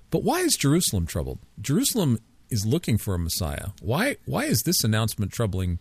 [0.09, 1.39] But why is Jerusalem troubled?
[1.59, 3.69] Jerusalem is looking for a Messiah.
[3.81, 5.79] Why why is this announcement troubling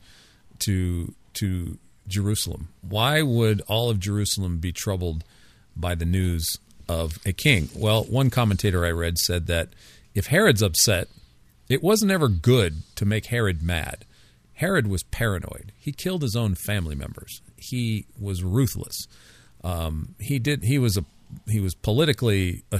[0.60, 2.68] to to Jerusalem?
[2.80, 5.24] Why would all of Jerusalem be troubled
[5.76, 6.58] by the news
[6.88, 7.68] of a king?
[7.74, 9.68] Well, one commentator I read said that
[10.14, 11.08] if Herod's upset,
[11.68, 14.04] it wasn't ever good to make Herod mad.
[14.60, 15.72] Herod was paranoid.
[15.78, 17.40] He killed his own family members.
[17.56, 19.06] He was ruthless.
[19.64, 20.64] Um, he did.
[20.64, 21.04] He was a
[21.48, 22.78] he was politically uh,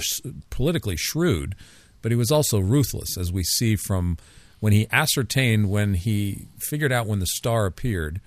[0.51, 1.55] politically shrewd,
[2.01, 4.17] but he was also ruthless, as we see from
[4.59, 8.21] when he ascertained when he figured out when the star appeared,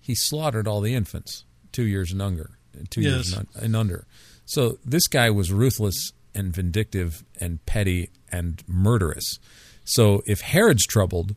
[0.00, 2.52] he slaughtered all the infants two years and under,
[2.88, 3.12] two Yes.
[3.12, 4.06] years and, and under.
[4.46, 9.38] So this guy was ruthless and vindictive and petty and murderous.
[9.84, 11.34] So if Herod's troubled,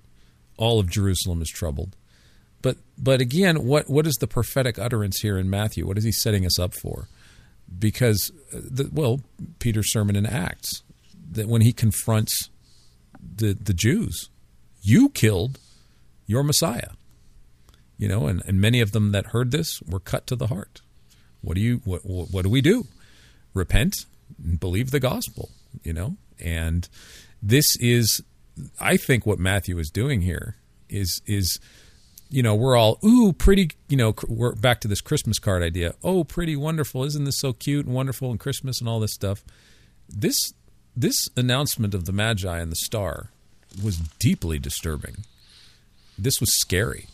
[0.57, 1.95] all of Jerusalem is troubled.
[2.61, 5.85] But but again, what what is the prophetic utterance here in Matthew?
[5.85, 7.07] What is he setting us up for?
[7.79, 9.21] Because uh, the, well,
[9.59, 10.83] Peter's sermon in Acts
[11.31, 12.49] that when he confronts
[13.19, 14.29] the the Jews,
[14.81, 15.59] you killed
[16.25, 16.89] your Messiah.
[17.97, 20.81] You know, and, and many of them that heard this were cut to the heart.
[21.41, 22.85] What do you what what, what do we do?
[23.53, 23.95] Repent
[24.43, 25.49] and believe the gospel,
[25.83, 26.17] you know?
[26.39, 26.87] And
[27.41, 28.21] this is
[28.79, 30.55] I think what Matthew is doing here
[30.89, 31.59] is is
[32.29, 35.95] you know we're all ooh pretty you know we're back to this Christmas card idea.
[36.03, 37.03] Oh, pretty wonderful!
[37.03, 39.43] Isn't this so cute and wonderful and Christmas and all this stuff?
[40.09, 40.53] This
[40.95, 43.29] this announcement of the Magi and the star
[43.83, 45.25] was deeply disturbing.
[46.17, 47.07] This was scary.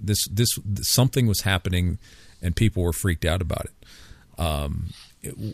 [0.00, 0.48] This this
[0.82, 1.98] something was happening,
[2.42, 4.40] and people were freaked out about it.
[4.40, 4.90] Um,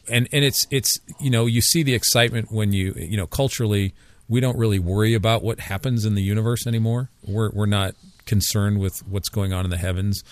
[0.09, 3.95] and and it's it's you know you see the excitement when you you know culturally
[4.31, 7.11] we don't really worry about what happens in the universe anymore.
[7.27, 10.23] We're we're not concerned with what's going on in the heavens,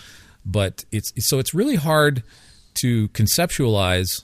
[0.45, 2.23] but it's so it's really hard
[2.81, 4.23] to conceptualize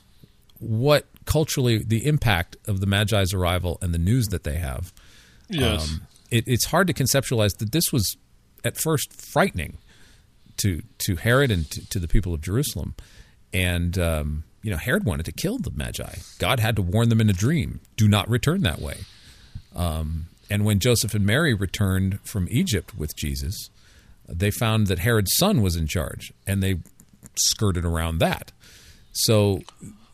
[0.59, 4.93] what culturally the impact of the Magi's arrival and the news that they have.
[5.49, 5.91] Yes.
[5.91, 8.15] Um, it, it's hard to conceptualize that this was
[8.63, 9.77] at first frightening
[10.57, 12.95] to to Herod and to, to the people of Jerusalem,
[13.53, 16.15] and um, you know Herod wanted to kill the Magi.
[16.39, 18.99] God had to warn them in a dream: "Do not return that way."
[19.75, 23.69] Um, and when Joseph and Mary returned from Egypt with Jesus,
[24.27, 26.79] they found that Herod's son was in charge, and they
[27.35, 28.51] skirted around that.
[29.11, 29.61] So,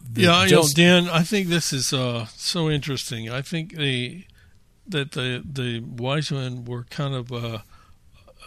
[0.02, 3.30] the- yeah, you know, Dan, I think this is uh, so interesting.
[3.30, 4.26] I think the
[4.88, 7.60] that the the wise men were kind of uh,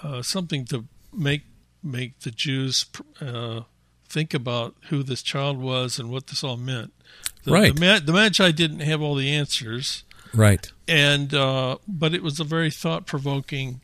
[0.03, 1.43] uh, something to make
[1.83, 2.87] make the Jews
[3.21, 3.61] uh,
[4.09, 6.93] think about who this child was and what this all meant.
[7.45, 7.75] The, Right.
[7.77, 10.04] The, the Magi didn't have all the answers,
[10.35, 13.81] right, and uh, but it was a very thought provoking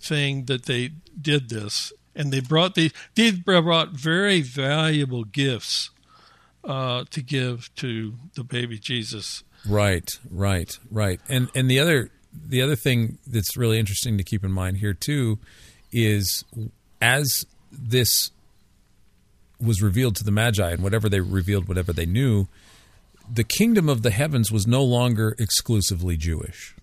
[0.00, 5.90] thing that they did this, and they brought the they brought very valuable gifts
[6.64, 9.44] uh, to give to the baby Jesus.
[9.68, 11.20] Right, right, right.
[11.28, 14.94] And and the other the other thing that's really interesting to keep in mind here
[14.94, 15.38] too
[15.92, 16.44] is
[17.00, 18.30] as this
[19.60, 22.46] was revealed to the Magi and whatever they revealed, whatever they knew,
[23.32, 26.74] the kingdom of the heavens was no longer exclusively Jewish.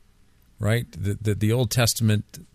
[0.60, 0.86] Right?
[0.92, 2.46] The the, the Old Testament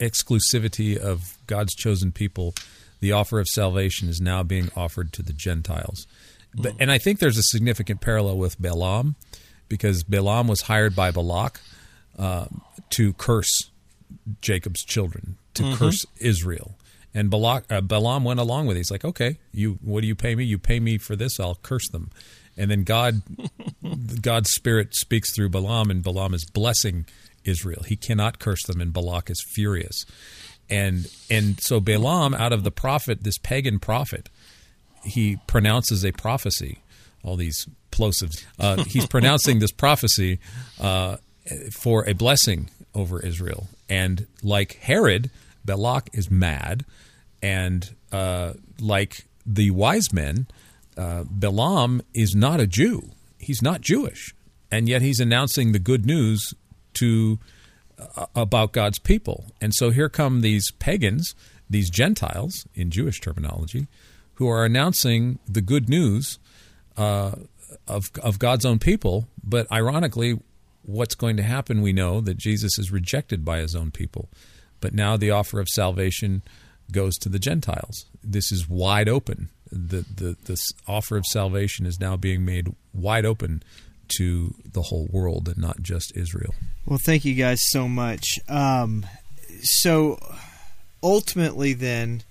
[0.00, 2.54] exclusivity of God's chosen people,
[3.00, 6.06] the offer of salvation is now being offered to the Gentiles.
[6.54, 9.16] But, and I think there's a significant parallel with Balaam
[9.68, 11.60] because Balaam was hired by Balak
[12.18, 12.46] uh,
[12.90, 13.70] to curse
[14.40, 16.76] Jacob's children, to curse Israel.
[17.14, 18.80] And Balak, uh, Balaam went along with it.
[18.80, 20.44] He's like, okay, you, what do you pay me?
[20.44, 22.10] You pay me for this, I'll curse them.
[22.56, 23.22] And then God,
[24.22, 27.06] God's spirit speaks through Balaam, and Balaam is blessing
[27.44, 27.82] Israel.
[27.86, 30.04] He cannot curse them, and Balak is furious.
[30.70, 34.28] And and so Balaam, out of the prophet, this pagan prophet,
[35.04, 36.78] he pronounces a prophecy.
[37.24, 38.44] All these plosives.
[38.58, 40.40] Uh, he's pronouncing this prophecy
[40.80, 41.18] uh,
[41.70, 43.68] for a blessing over Israel.
[43.88, 45.30] And like Herod,
[45.64, 46.84] Balak is mad,
[47.40, 50.46] and uh, like the wise men,
[50.96, 53.10] uh, Balaam is not a Jew.
[53.38, 54.34] He's not Jewish,
[54.70, 56.54] and yet he's announcing the good news
[56.94, 57.38] to
[58.16, 59.46] uh, about God's people.
[59.60, 61.34] And so here come these pagans,
[61.68, 63.86] these Gentiles in Jewish terminology,
[64.34, 66.38] who are announcing the good news
[66.96, 67.32] uh,
[67.88, 69.28] of of God's own people.
[69.42, 70.40] But ironically,
[70.82, 71.82] what's going to happen?
[71.82, 74.28] We know that Jesus is rejected by his own people,
[74.80, 76.42] but now the offer of salvation
[76.90, 78.06] goes to the Gentiles.
[78.22, 79.48] This is wide open.
[79.72, 83.62] The the this offer of salvation is now being made wide open
[84.18, 86.54] to the whole world and not just Israel.
[86.84, 88.38] Well, thank you guys so much.
[88.48, 89.06] Um,
[89.62, 90.18] so
[91.02, 92.22] ultimately, then,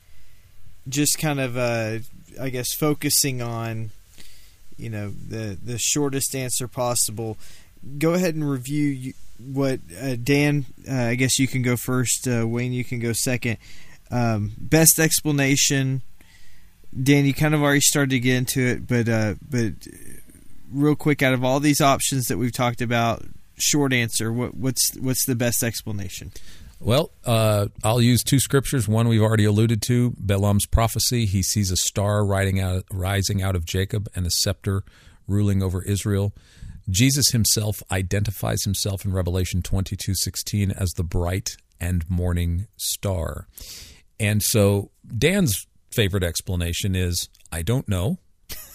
[0.87, 1.99] just kind of, uh,
[2.39, 3.91] I guess, focusing on,
[4.77, 7.37] you know, the the shortest answer possible.
[7.97, 10.65] Go ahead and review what uh, Dan.
[10.89, 12.27] Uh, I guess you can go first.
[12.27, 13.57] Uh, Wayne, you can go second.
[14.11, 16.03] Um, best explanation.
[16.99, 19.73] Dan, you kind of already started to get into it, but uh, but
[20.71, 23.23] real quick, out of all these options that we've talked about,
[23.57, 26.31] short answer, what, what's what's the best explanation?
[26.79, 28.87] Well, uh, I'll use two scriptures.
[28.87, 31.27] One we've already alluded to, Balaam's prophecy.
[31.27, 34.83] He sees a star riding out, rising out of Jacob and a scepter
[35.27, 36.33] ruling over Israel.
[36.89, 43.47] Jesus himself identifies himself in Revelation 22:16 as the bright and morning star.
[44.19, 48.17] And so Dan's favorite explanation is I don't know.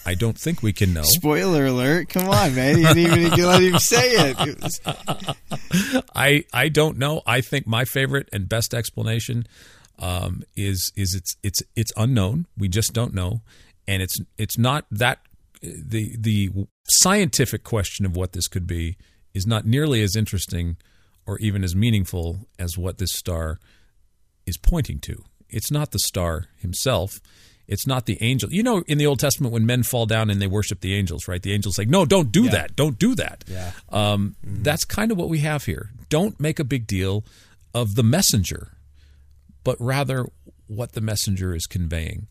[0.05, 1.03] I don't think we can know.
[1.03, 2.09] Spoiler alert!
[2.09, 2.77] Come on, man!
[2.77, 4.37] You didn't even let him say it.
[4.39, 6.05] it was...
[6.15, 7.21] I I don't know.
[7.27, 9.45] I think my favorite and best explanation
[9.99, 12.45] um, is is it's it's it's unknown.
[12.57, 13.41] We just don't know,
[13.87, 15.19] and it's it's not that
[15.61, 16.51] the the
[16.87, 18.97] scientific question of what this could be
[19.33, 20.77] is not nearly as interesting
[21.25, 23.59] or even as meaningful as what this star
[24.45, 25.23] is pointing to.
[25.49, 27.19] It's not the star himself.
[27.67, 28.51] It's not the angel.
[28.51, 31.27] You know, in the Old Testament, when men fall down and they worship the angels,
[31.27, 31.41] right?
[31.41, 32.51] The angels like, no, don't do Yeah.
[32.51, 32.75] that.
[32.77, 33.43] Don't do that.
[33.47, 33.71] Yeah.
[33.89, 35.91] Um, That's kind of what we have here.
[36.09, 37.25] Don't make a big deal
[37.73, 38.71] of the messenger,
[39.63, 40.25] but rather
[40.67, 42.27] what the messenger is conveying.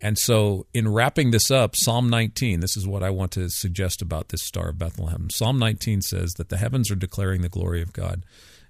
[0.00, 4.00] And so, in wrapping this up, Psalm 19, this is what I want to suggest
[4.00, 5.28] about this Star of Bethlehem.
[5.30, 8.24] Psalm 19 says that the heavens are declaring the glory of God,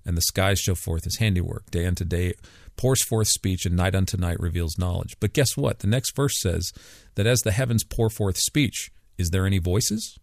[0.05, 1.71] and the skies show forth his handiwork.
[1.71, 2.35] Day unto day
[2.81, 5.15] pours forth speech, and night unto night reveals knowledge.
[5.21, 5.81] But guess what?
[5.81, 6.73] The next verse says
[7.15, 10.19] that as the heavens pour forth speech, is there any voices?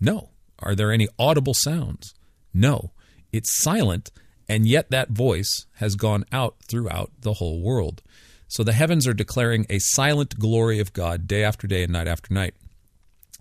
[0.00, 0.30] No.
[0.60, 2.14] Are there any audible sounds?
[2.54, 2.92] No.
[3.30, 4.10] It's silent,
[4.48, 8.00] and yet that voice has gone out throughout the whole world.
[8.46, 12.08] So the heavens are declaring a silent glory of God day after day and night
[12.08, 12.54] after night.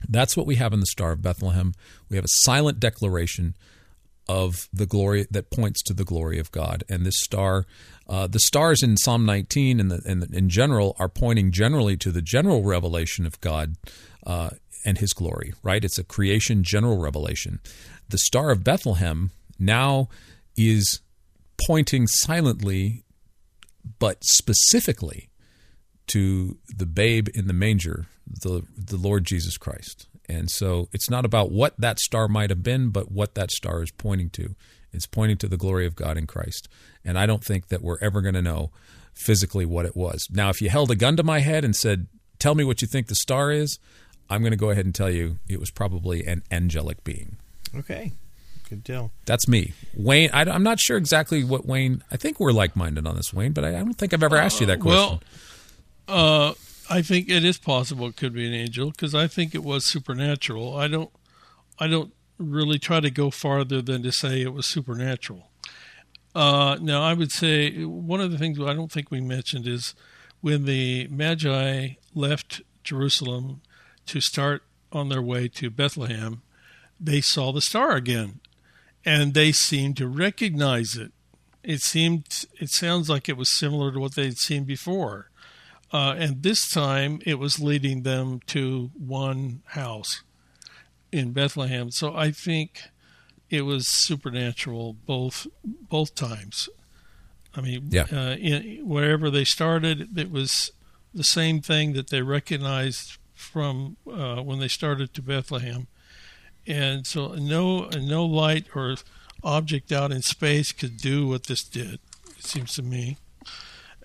[0.10, 1.74] That's what we have in the Star of Bethlehem.
[2.10, 3.56] We have a silent declaration
[4.30, 6.84] of the glory that points to the glory of God.
[6.90, 7.66] And this star,
[8.08, 11.98] uh, the stars in Psalm 19 and, the, and the- in general are pointing generally
[11.98, 13.76] to the general revelation of God
[14.26, 14.50] uh,
[14.86, 15.54] and His glory.
[15.64, 15.84] Right?
[15.84, 17.60] It's a creation general revelation.
[18.10, 20.10] The Star of Bethlehem now
[20.56, 21.02] is
[21.68, 23.04] pointing silently,
[24.00, 25.30] but specifically
[26.08, 30.08] to the babe in the manger, the the Lord Jesus Christ.
[30.30, 33.82] And so it's not about what that star might have been, but what that star
[33.82, 34.56] is pointing to.
[34.92, 36.68] It's pointing to the glory of God in Christ.
[37.06, 38.72] And I don't think that we're ever going to know
[39.14, 40.28] physically what it was.
[40.32, 42.08] Now, if you held a gun to my head and said,
[42.40, 43.80] "Tell me what you think the star is,"
[44.30, 47.38] I'm going to go ahead and tell you it was probably an angelic being.
[47.76, 48.12] Okay,
[48.70, 49.12] good deal.
[49.26, 50.30] That's me, Wayne.
[50.34, 52.04] I, am not sure exactly what Wayne.
[52.12, 54.60] I think we're like-minded on this, Wayne, but I, I don't think I've ever asked
[54.60, 55.20] you that question.
[56.08, 56.54] Well, uh,
[56.90, 59.86] I think it is possible it could be an angel because I think it was
[59.86, 60.76] supernatural.
[60.76, 61.12] I don't,
[61.80, 65.50] I don't really try to go farther than to say it was supernatural.
[66.34, 69.96] Uh, now, I would say one of the things I don't think we mentioned is
[70.42, 73.62] when the Magi left Jerusalem
[74.06, 76.42] to start on their way to Bethlehem,
[77.00, 78.40] they saw the star again,
[79.04, 81.12] and they seemed to recognize it.
[81.64, 85.30] It seemed, it sounds like it was similar to what they'd seen before.
[85.92, 90.22] Uh, and this time it was leading them to one house
[91.12, 91.92] in Bethlehem.
[91.92, 92.82] So I think
[93.50, 96.68] it was supernatural both both times.
[97.56, 98.06] I mean, Yeah.
[98.12, 100.72] uh, in, wherever they started, it was
[101.14, 105.88] the same thing that they recognized from uh, when they started to Bethlehem.
[106.68, 108.98] And so no no light or
[109.44, 112.00] object out in space could do what this did.
[112.38, 113.18] It seems to me.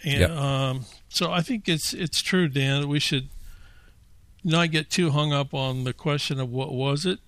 [0.04, 2.80] And um, so I think it's it's true, Dan.
[2.82, 3.28] that We should
[4.44, 7.20] not get too hung up on the question of what was it,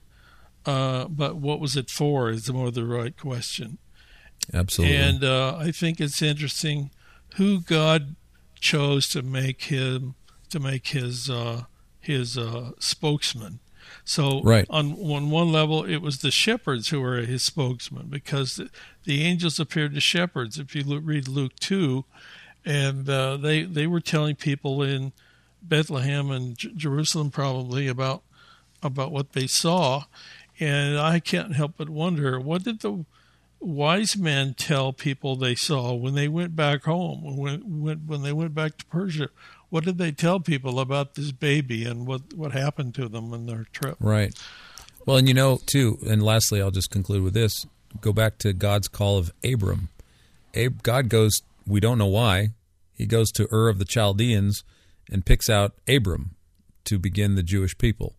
[0.66, 3.78] uh, but what was it for is the more the right question.
[4.52, 4.96] Absolutely.
[4.96, 6.90] And uh, I think it's interesting
[7.36, 8.16] who God
[8.60, 10.14] chose to make him
[10.50, 11.64] to make his uh,
[12.00, 13.60] his uh, spokesman.
[14.04, 14.66] So Right.
[14.70, 18.70] on on one level, it was the shepherds who were his spokesman because the,
[19.04, 20.58] the angels appeared to shepherds.
[20.58, 22.04] If you look, read Luke two,
[22.64, 25.12] and uh, they they were telling people in
[25.62, 28.22] Bethlehem and J- Jerusalem probably about
[28.82, 30.04] about what they saw,
[30.60, 33.04] and I can't help but wonder what did the
[33.60, 38.32] wise men tell people they saw when they went back home when when when they
[38.32, 39.28] went back to Persia.
[39.70, 43.46] What did they tell people about this baby and what what happened to them in
[43.46, 43.96] their trip?
[44.00, 44.34] Right.
[45.06, 47.66] Well, and you know, too, and lastly, I'll just conclude with this.
[48.00, 49.88] Go back to God's call of Abram.
[50.54, 52.50] Ab- God goes, we don't know why,
[52.92, 54.64] he goes to Ur of the Chaldeans
[55.10, 56.36] and picks out Abram
[56.84, 58.16] to begin the Jewish people.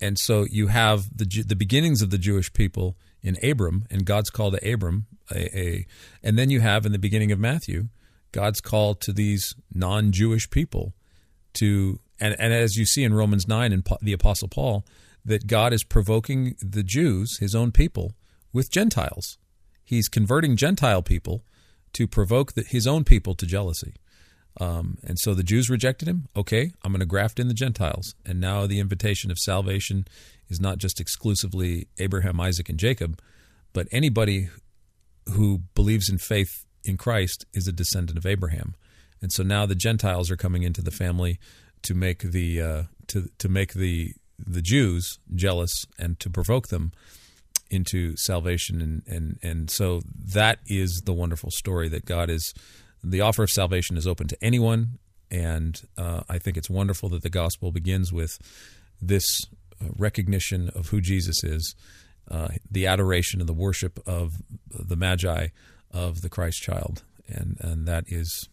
[0.00, 4.30] And so you have the the beginnings of the Jewish people in Abram and God's
[4.30, 5.86] call to Abram, a, a
[6.22, 7.88] and then you have in the beginning of Matthew
[8.32, 10.94] God's call to these non-Jewish people
[11.54, 14.84] to and, and as you see in Romans 9 and the apostle Paul
[15.24, 18.12] that God is provoking the Jews his own people
[18.52, 19.38] with Gentiles
[19.84, 21.44] he's converting Gentile people
[21.94, 23.94] to provoke the, his own people to jealousy.
[24.60, 26.28] Um, and so the Jews rejected him.
[26.36, 28.14] Okay, I'm going to graft in the Gentiles.
[28.26, 30.06] And now the invitation of salvation
[30.48, 33.18] is not just exclusively Abraham, Isaac, and Jacob,
[33.72, 34.48] but anybody
[35.30, 38.74] who believes in faith in Christ is a descendant of Abraham.
[39.22, 41.38] And so now the Gentiles are coming into the family
[41.82, 46.92] to make the uh, to to make the the Jews jealous and to provoke them
[47.72, 48.80] into salvation.
[48.80, 50.02] And and and so
[50.32, 52.54] that is the wonderful story that God is
[53.02, 54.98] the offer of salvation is open to anyone.
[55.30, 58.38] And uh, I think it's wonderful that the gospel begins with
[59.00, 59.24] this
[59.80, 61.74] uh, recognition of who Jesus is
[62.30, 64.34] uh, the adoration and the worship of
[64.70, 65.48] the magi
[65.90, 67.02] of the Christ child.
[67.28, 68.48] And and that is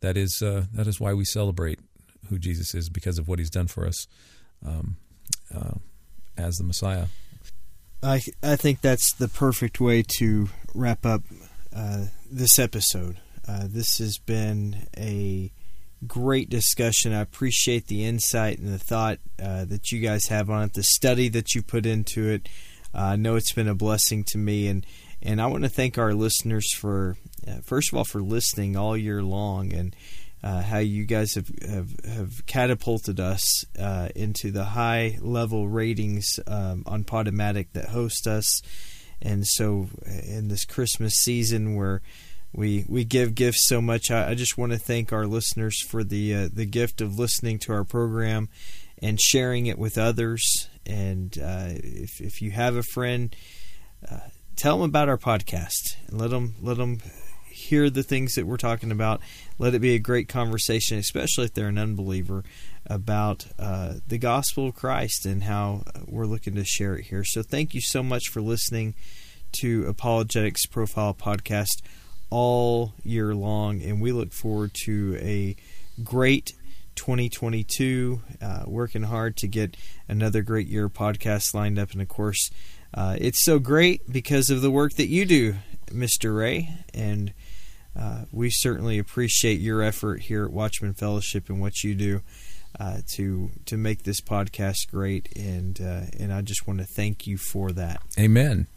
[0.00, 1.80] that is uh, that is why we celebrate
[2.28, 4.06] who Jesus is because of what he's done for us
[4.64, 4.96] um,
[5.54, 5.74] uh,
[6.36, 7.06] as the Messiah.
[8.02, 11.22] I I think that's the perfect way to wrap up
[11.74, 13.16] uh, this episode.
[13.46, 15.52] Uh, this has been a
[16.06, 17.12] great discussion.
[17.12, 20.82] I appreciate the insight and the thought uh, that you guys have on it, the
[20.82, 22.48] study that you put into it.
[22.94, 24.86] Uh, I know it's been a blessing to me, and
[25.22, 28.96] and I want to thank our listeners for uh, first of all for listening all
[28.96, 29.94] year long and
[30.42, 36.40] uh, how you guys have, have, have catapulted us uh, into the high level ratings
[36.46, 38.62] um, on Podomatic that host us.
[39.20, 42.00] And so, uh, in this Christmas season where
[42.52, 46.02] we we give gifts so much, I, I just want to thank our listeners for
[46.02, 48.48] the uh, the gift of listening to our program
[49.02, 50.68] and sharing it with others.
[50.86, 53.36] And uh, if if you have a friend,
[54.10, 54.20] uh,
[54.56, 57.00] tell them about our podcast and let them let them
[57.60, 59.20] hear the things that we're talking about.
[59.58, 62.44] Let it be a great conversation, especially if they're an unbeliever,
[62.86, 67.24] about uh, the gospel of Christ and how we're looking to share it here.
[67.24, 68.94] So, thank you so much for listening
[69.60, 71.82] to Apologetics Profile Podcast
[72.30, 75.56] all year long, and we look forward to a
[76.02, 76.52] great
[76.94, 78.22] 2022.
[78.40, 79.76] Uh, working hard to get
[80.08, 82.50] another great year of podcasts lined up, and of course,
[82.94, 85.54] uh, it's so great because of the work that you do,
[85.86, 86.36] Mr.
[86.36, 87.32] Ray, and
[87.98, 92.22] uh, we certainly appreciate your effort here at Watchman Fellowship and what you do
[92.78, 95.36] uh, to to make this podcast great.
[95.36, 98.00] And uh, and I just want to thank you for that.
[98.18, 98.68] Amen.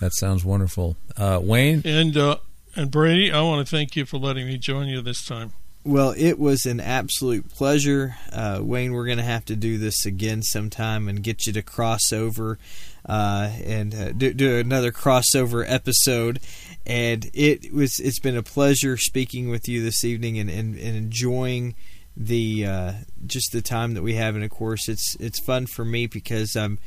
[0.00, 1.82] That sounds wonderful, uh, Wayne.
[1.84, 2.38] And uh,
[2.74, 5.52] and Brady, I want to thank you for letting me join you this time.
[5.84, 8.92] Well, it was an absolute pleasure, uh, Wayne.
[8.92, 12.56] We're going to have to do this again sometime and get you to cross over
[13.04, 16.38] and do, do another crossover episode
[16.86, 20.96] and it was it's been a pleasure speaking with you this evening and, and, and
[20.96, 21.74] enjoying
[22.16, 22.92] the uh,
[23.26, 24.34] just the time that we have.
[24.34, 26.78] And of course it's it's fun for me because I'm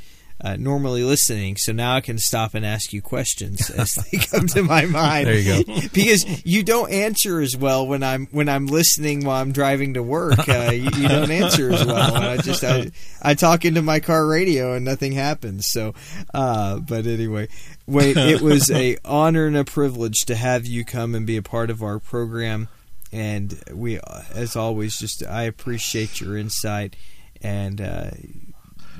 [0.41, 4.47] uh, normally listening, so now I can stop and ask you questions as they come
[4.47, 5.27] to my mind.
[5.27, 5.79] There you go.
[5.93, 10.03] because you don't answer as well when I'm when I'm listening while I'm driving to
[10.03, 10.47] work.
[10.47, 12.15] Uh, you, you, don't answer as well.
[12.15, 15.67] I just I, I talk into my car radio and nothing happens.
[15.69, 15.93] So,
[16.33, 17.47] uh, but anyway,
[17.87, 21.43] wait, it was a honor and a privilege to have you come and be a
[21.43, 22.67] part of our program.
[23.13, 23.99] And we,
[24.33, 26.97] as always, just I appreciate your insight
[27.41, 28.11] and uh,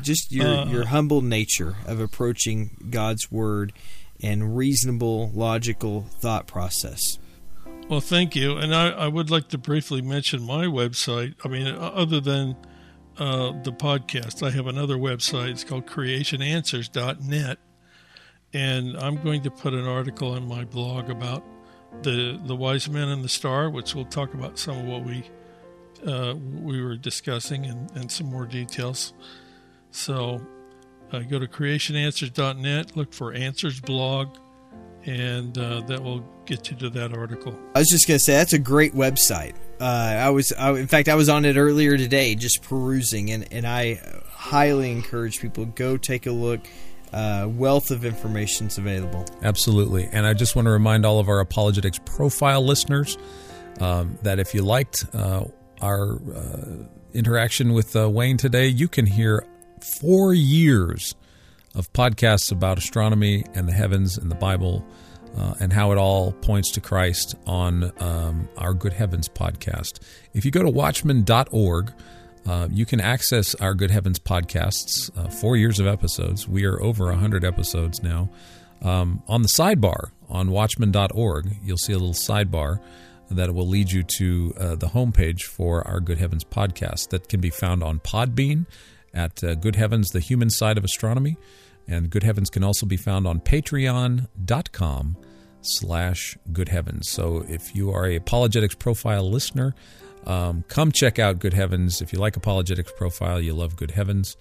[0.06, 3.74] just your uh, your humble nature of approaching God's word
[4.22, 7.20] and reasonable, logical thought process.
[7.89, 11.36] Well, thank you, and I, I would like to briefly mention my website.
[11.43, 12.56] I mean, other than
[13.18, 15.49] uh, the podcast, I have another website.
[15.49, 17.58] It's called CreationAnswers.net,
[18.53, 21.43] and I'm going to put an article on my blog about
[22.01, 25.24] the the wise men and the star, which we'll talk about some of what we
[26.08, 29.14] uh, we were discussing and, and some more details.
[29.96, 30.46] So
[31.14, 34.38] uh, go to creationanswers.net, look for Answers blog,
[35.06, 37.58] and uh, that will get you to that article.
[37.74, 39.56] I was just going to say that's a great website.
[39.80, 43.48] Uh, I was, I, in fact, I was on it earlier today, just perusing, and,
[43.54, 46.60] and I highly encourage people go take a look.
[47.14, 49.26] Uh, wealth of information is available.
[49.43, 53.18] Absolutely, and I just want to remind all of our apologetics profile listeners
[53.80, 55.46] um, that if you liked uh,
[55.82, 56.84] our uh,
[57.14, 59.46] interaction with uh, Wayne today, you can hear
[59.99, 61.15] four years
[61.73, 64.86] of podcasts about astronomy and the heavens and the Bible
[65.38, 69.99] uh, and how it all points to Christ on um, our Good Heavens podcast.
[70.33, 71.93] If you go to watchman.org,
[72.45, 76.47] uh, you can access our Good Heavens podcasts, uh, four years of episodes.
[76.47, 78.29] We are over 100 episodes now.
[78.81, 82.79] Um, on the sidebar on watchman.org, you'll see a little sidebar
[83.31, 87.41] that will lead you to uh, the homepage for our Good Heavens podcast that can
[87.41, 88.67] be found on Podbean
[89.16, 91.38] at uh, Good Heavens, the human side of astronomy.
[91.88, 95.18] And Good Heavens can also be found on patreon.com
[95.61, 97.09] slash good heavens.
[97.09, 99.74] So if you are a apologetics profile listener,
[100.26, 102.01] um, come check out Good Heavens.
[102.01, 104.36] If you like apologetics profile, you love Good Heavens,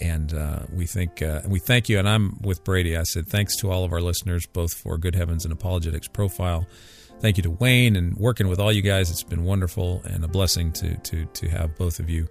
[0.00, 1.98] and uh, we think uh, we thank you.
[1.98, 2.96] And I'm with Brady.
[2.96, 6.66] I said thanks to all of our listeners, both for Good Heavens and apologetics profile.
[7.20, 9.10] Thank you to Wayne and working with all you guys.
[9.10, 12.28] It's been wonderful and a blessing to to to have both of you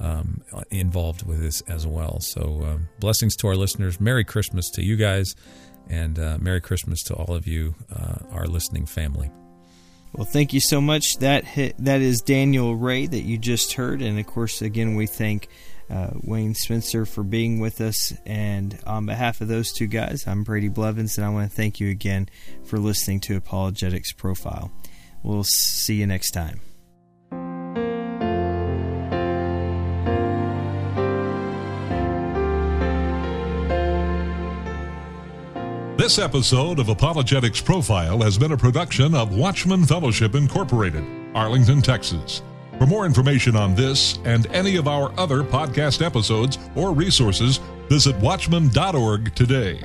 [0.00, 2.20] um, involved with this as well.
[2.20, 4.00] So um, blessings to our listeners.
[4.00, 5.34] Merry Christmas to you guys,
[5.88, 9.30] and uh, Merry Christmas to all of you, uh, our listening family.
[10.12, 11.18] Well, thank you so much.
[11.18, 15.06] That hit, that is Daniel Ray that you just heard, and of course, again, we
[15.06, 15.48] thank
[15.90, 18.12] uh, Wayne Spencer for being with us.
[18.24, 21.80] And on behalf of those two guys, I'm Brady Blevins, and I want to thank
[21.80, 22.28] you again
[22.64, 24.72] for listening to Apologetics Profile.
[25.22, 26.60] We'll see you next time.
[36.04, 41.02] This episode of Apologetics Profile has been a production of Watchman Fellowship Incorporated,
[41.34, 42.42] Arlington, Texas.
[42.78, 48.14] For more information on this and any of our other podcast episodes or resources, visit
[48.16, 49.80] watchman.org today.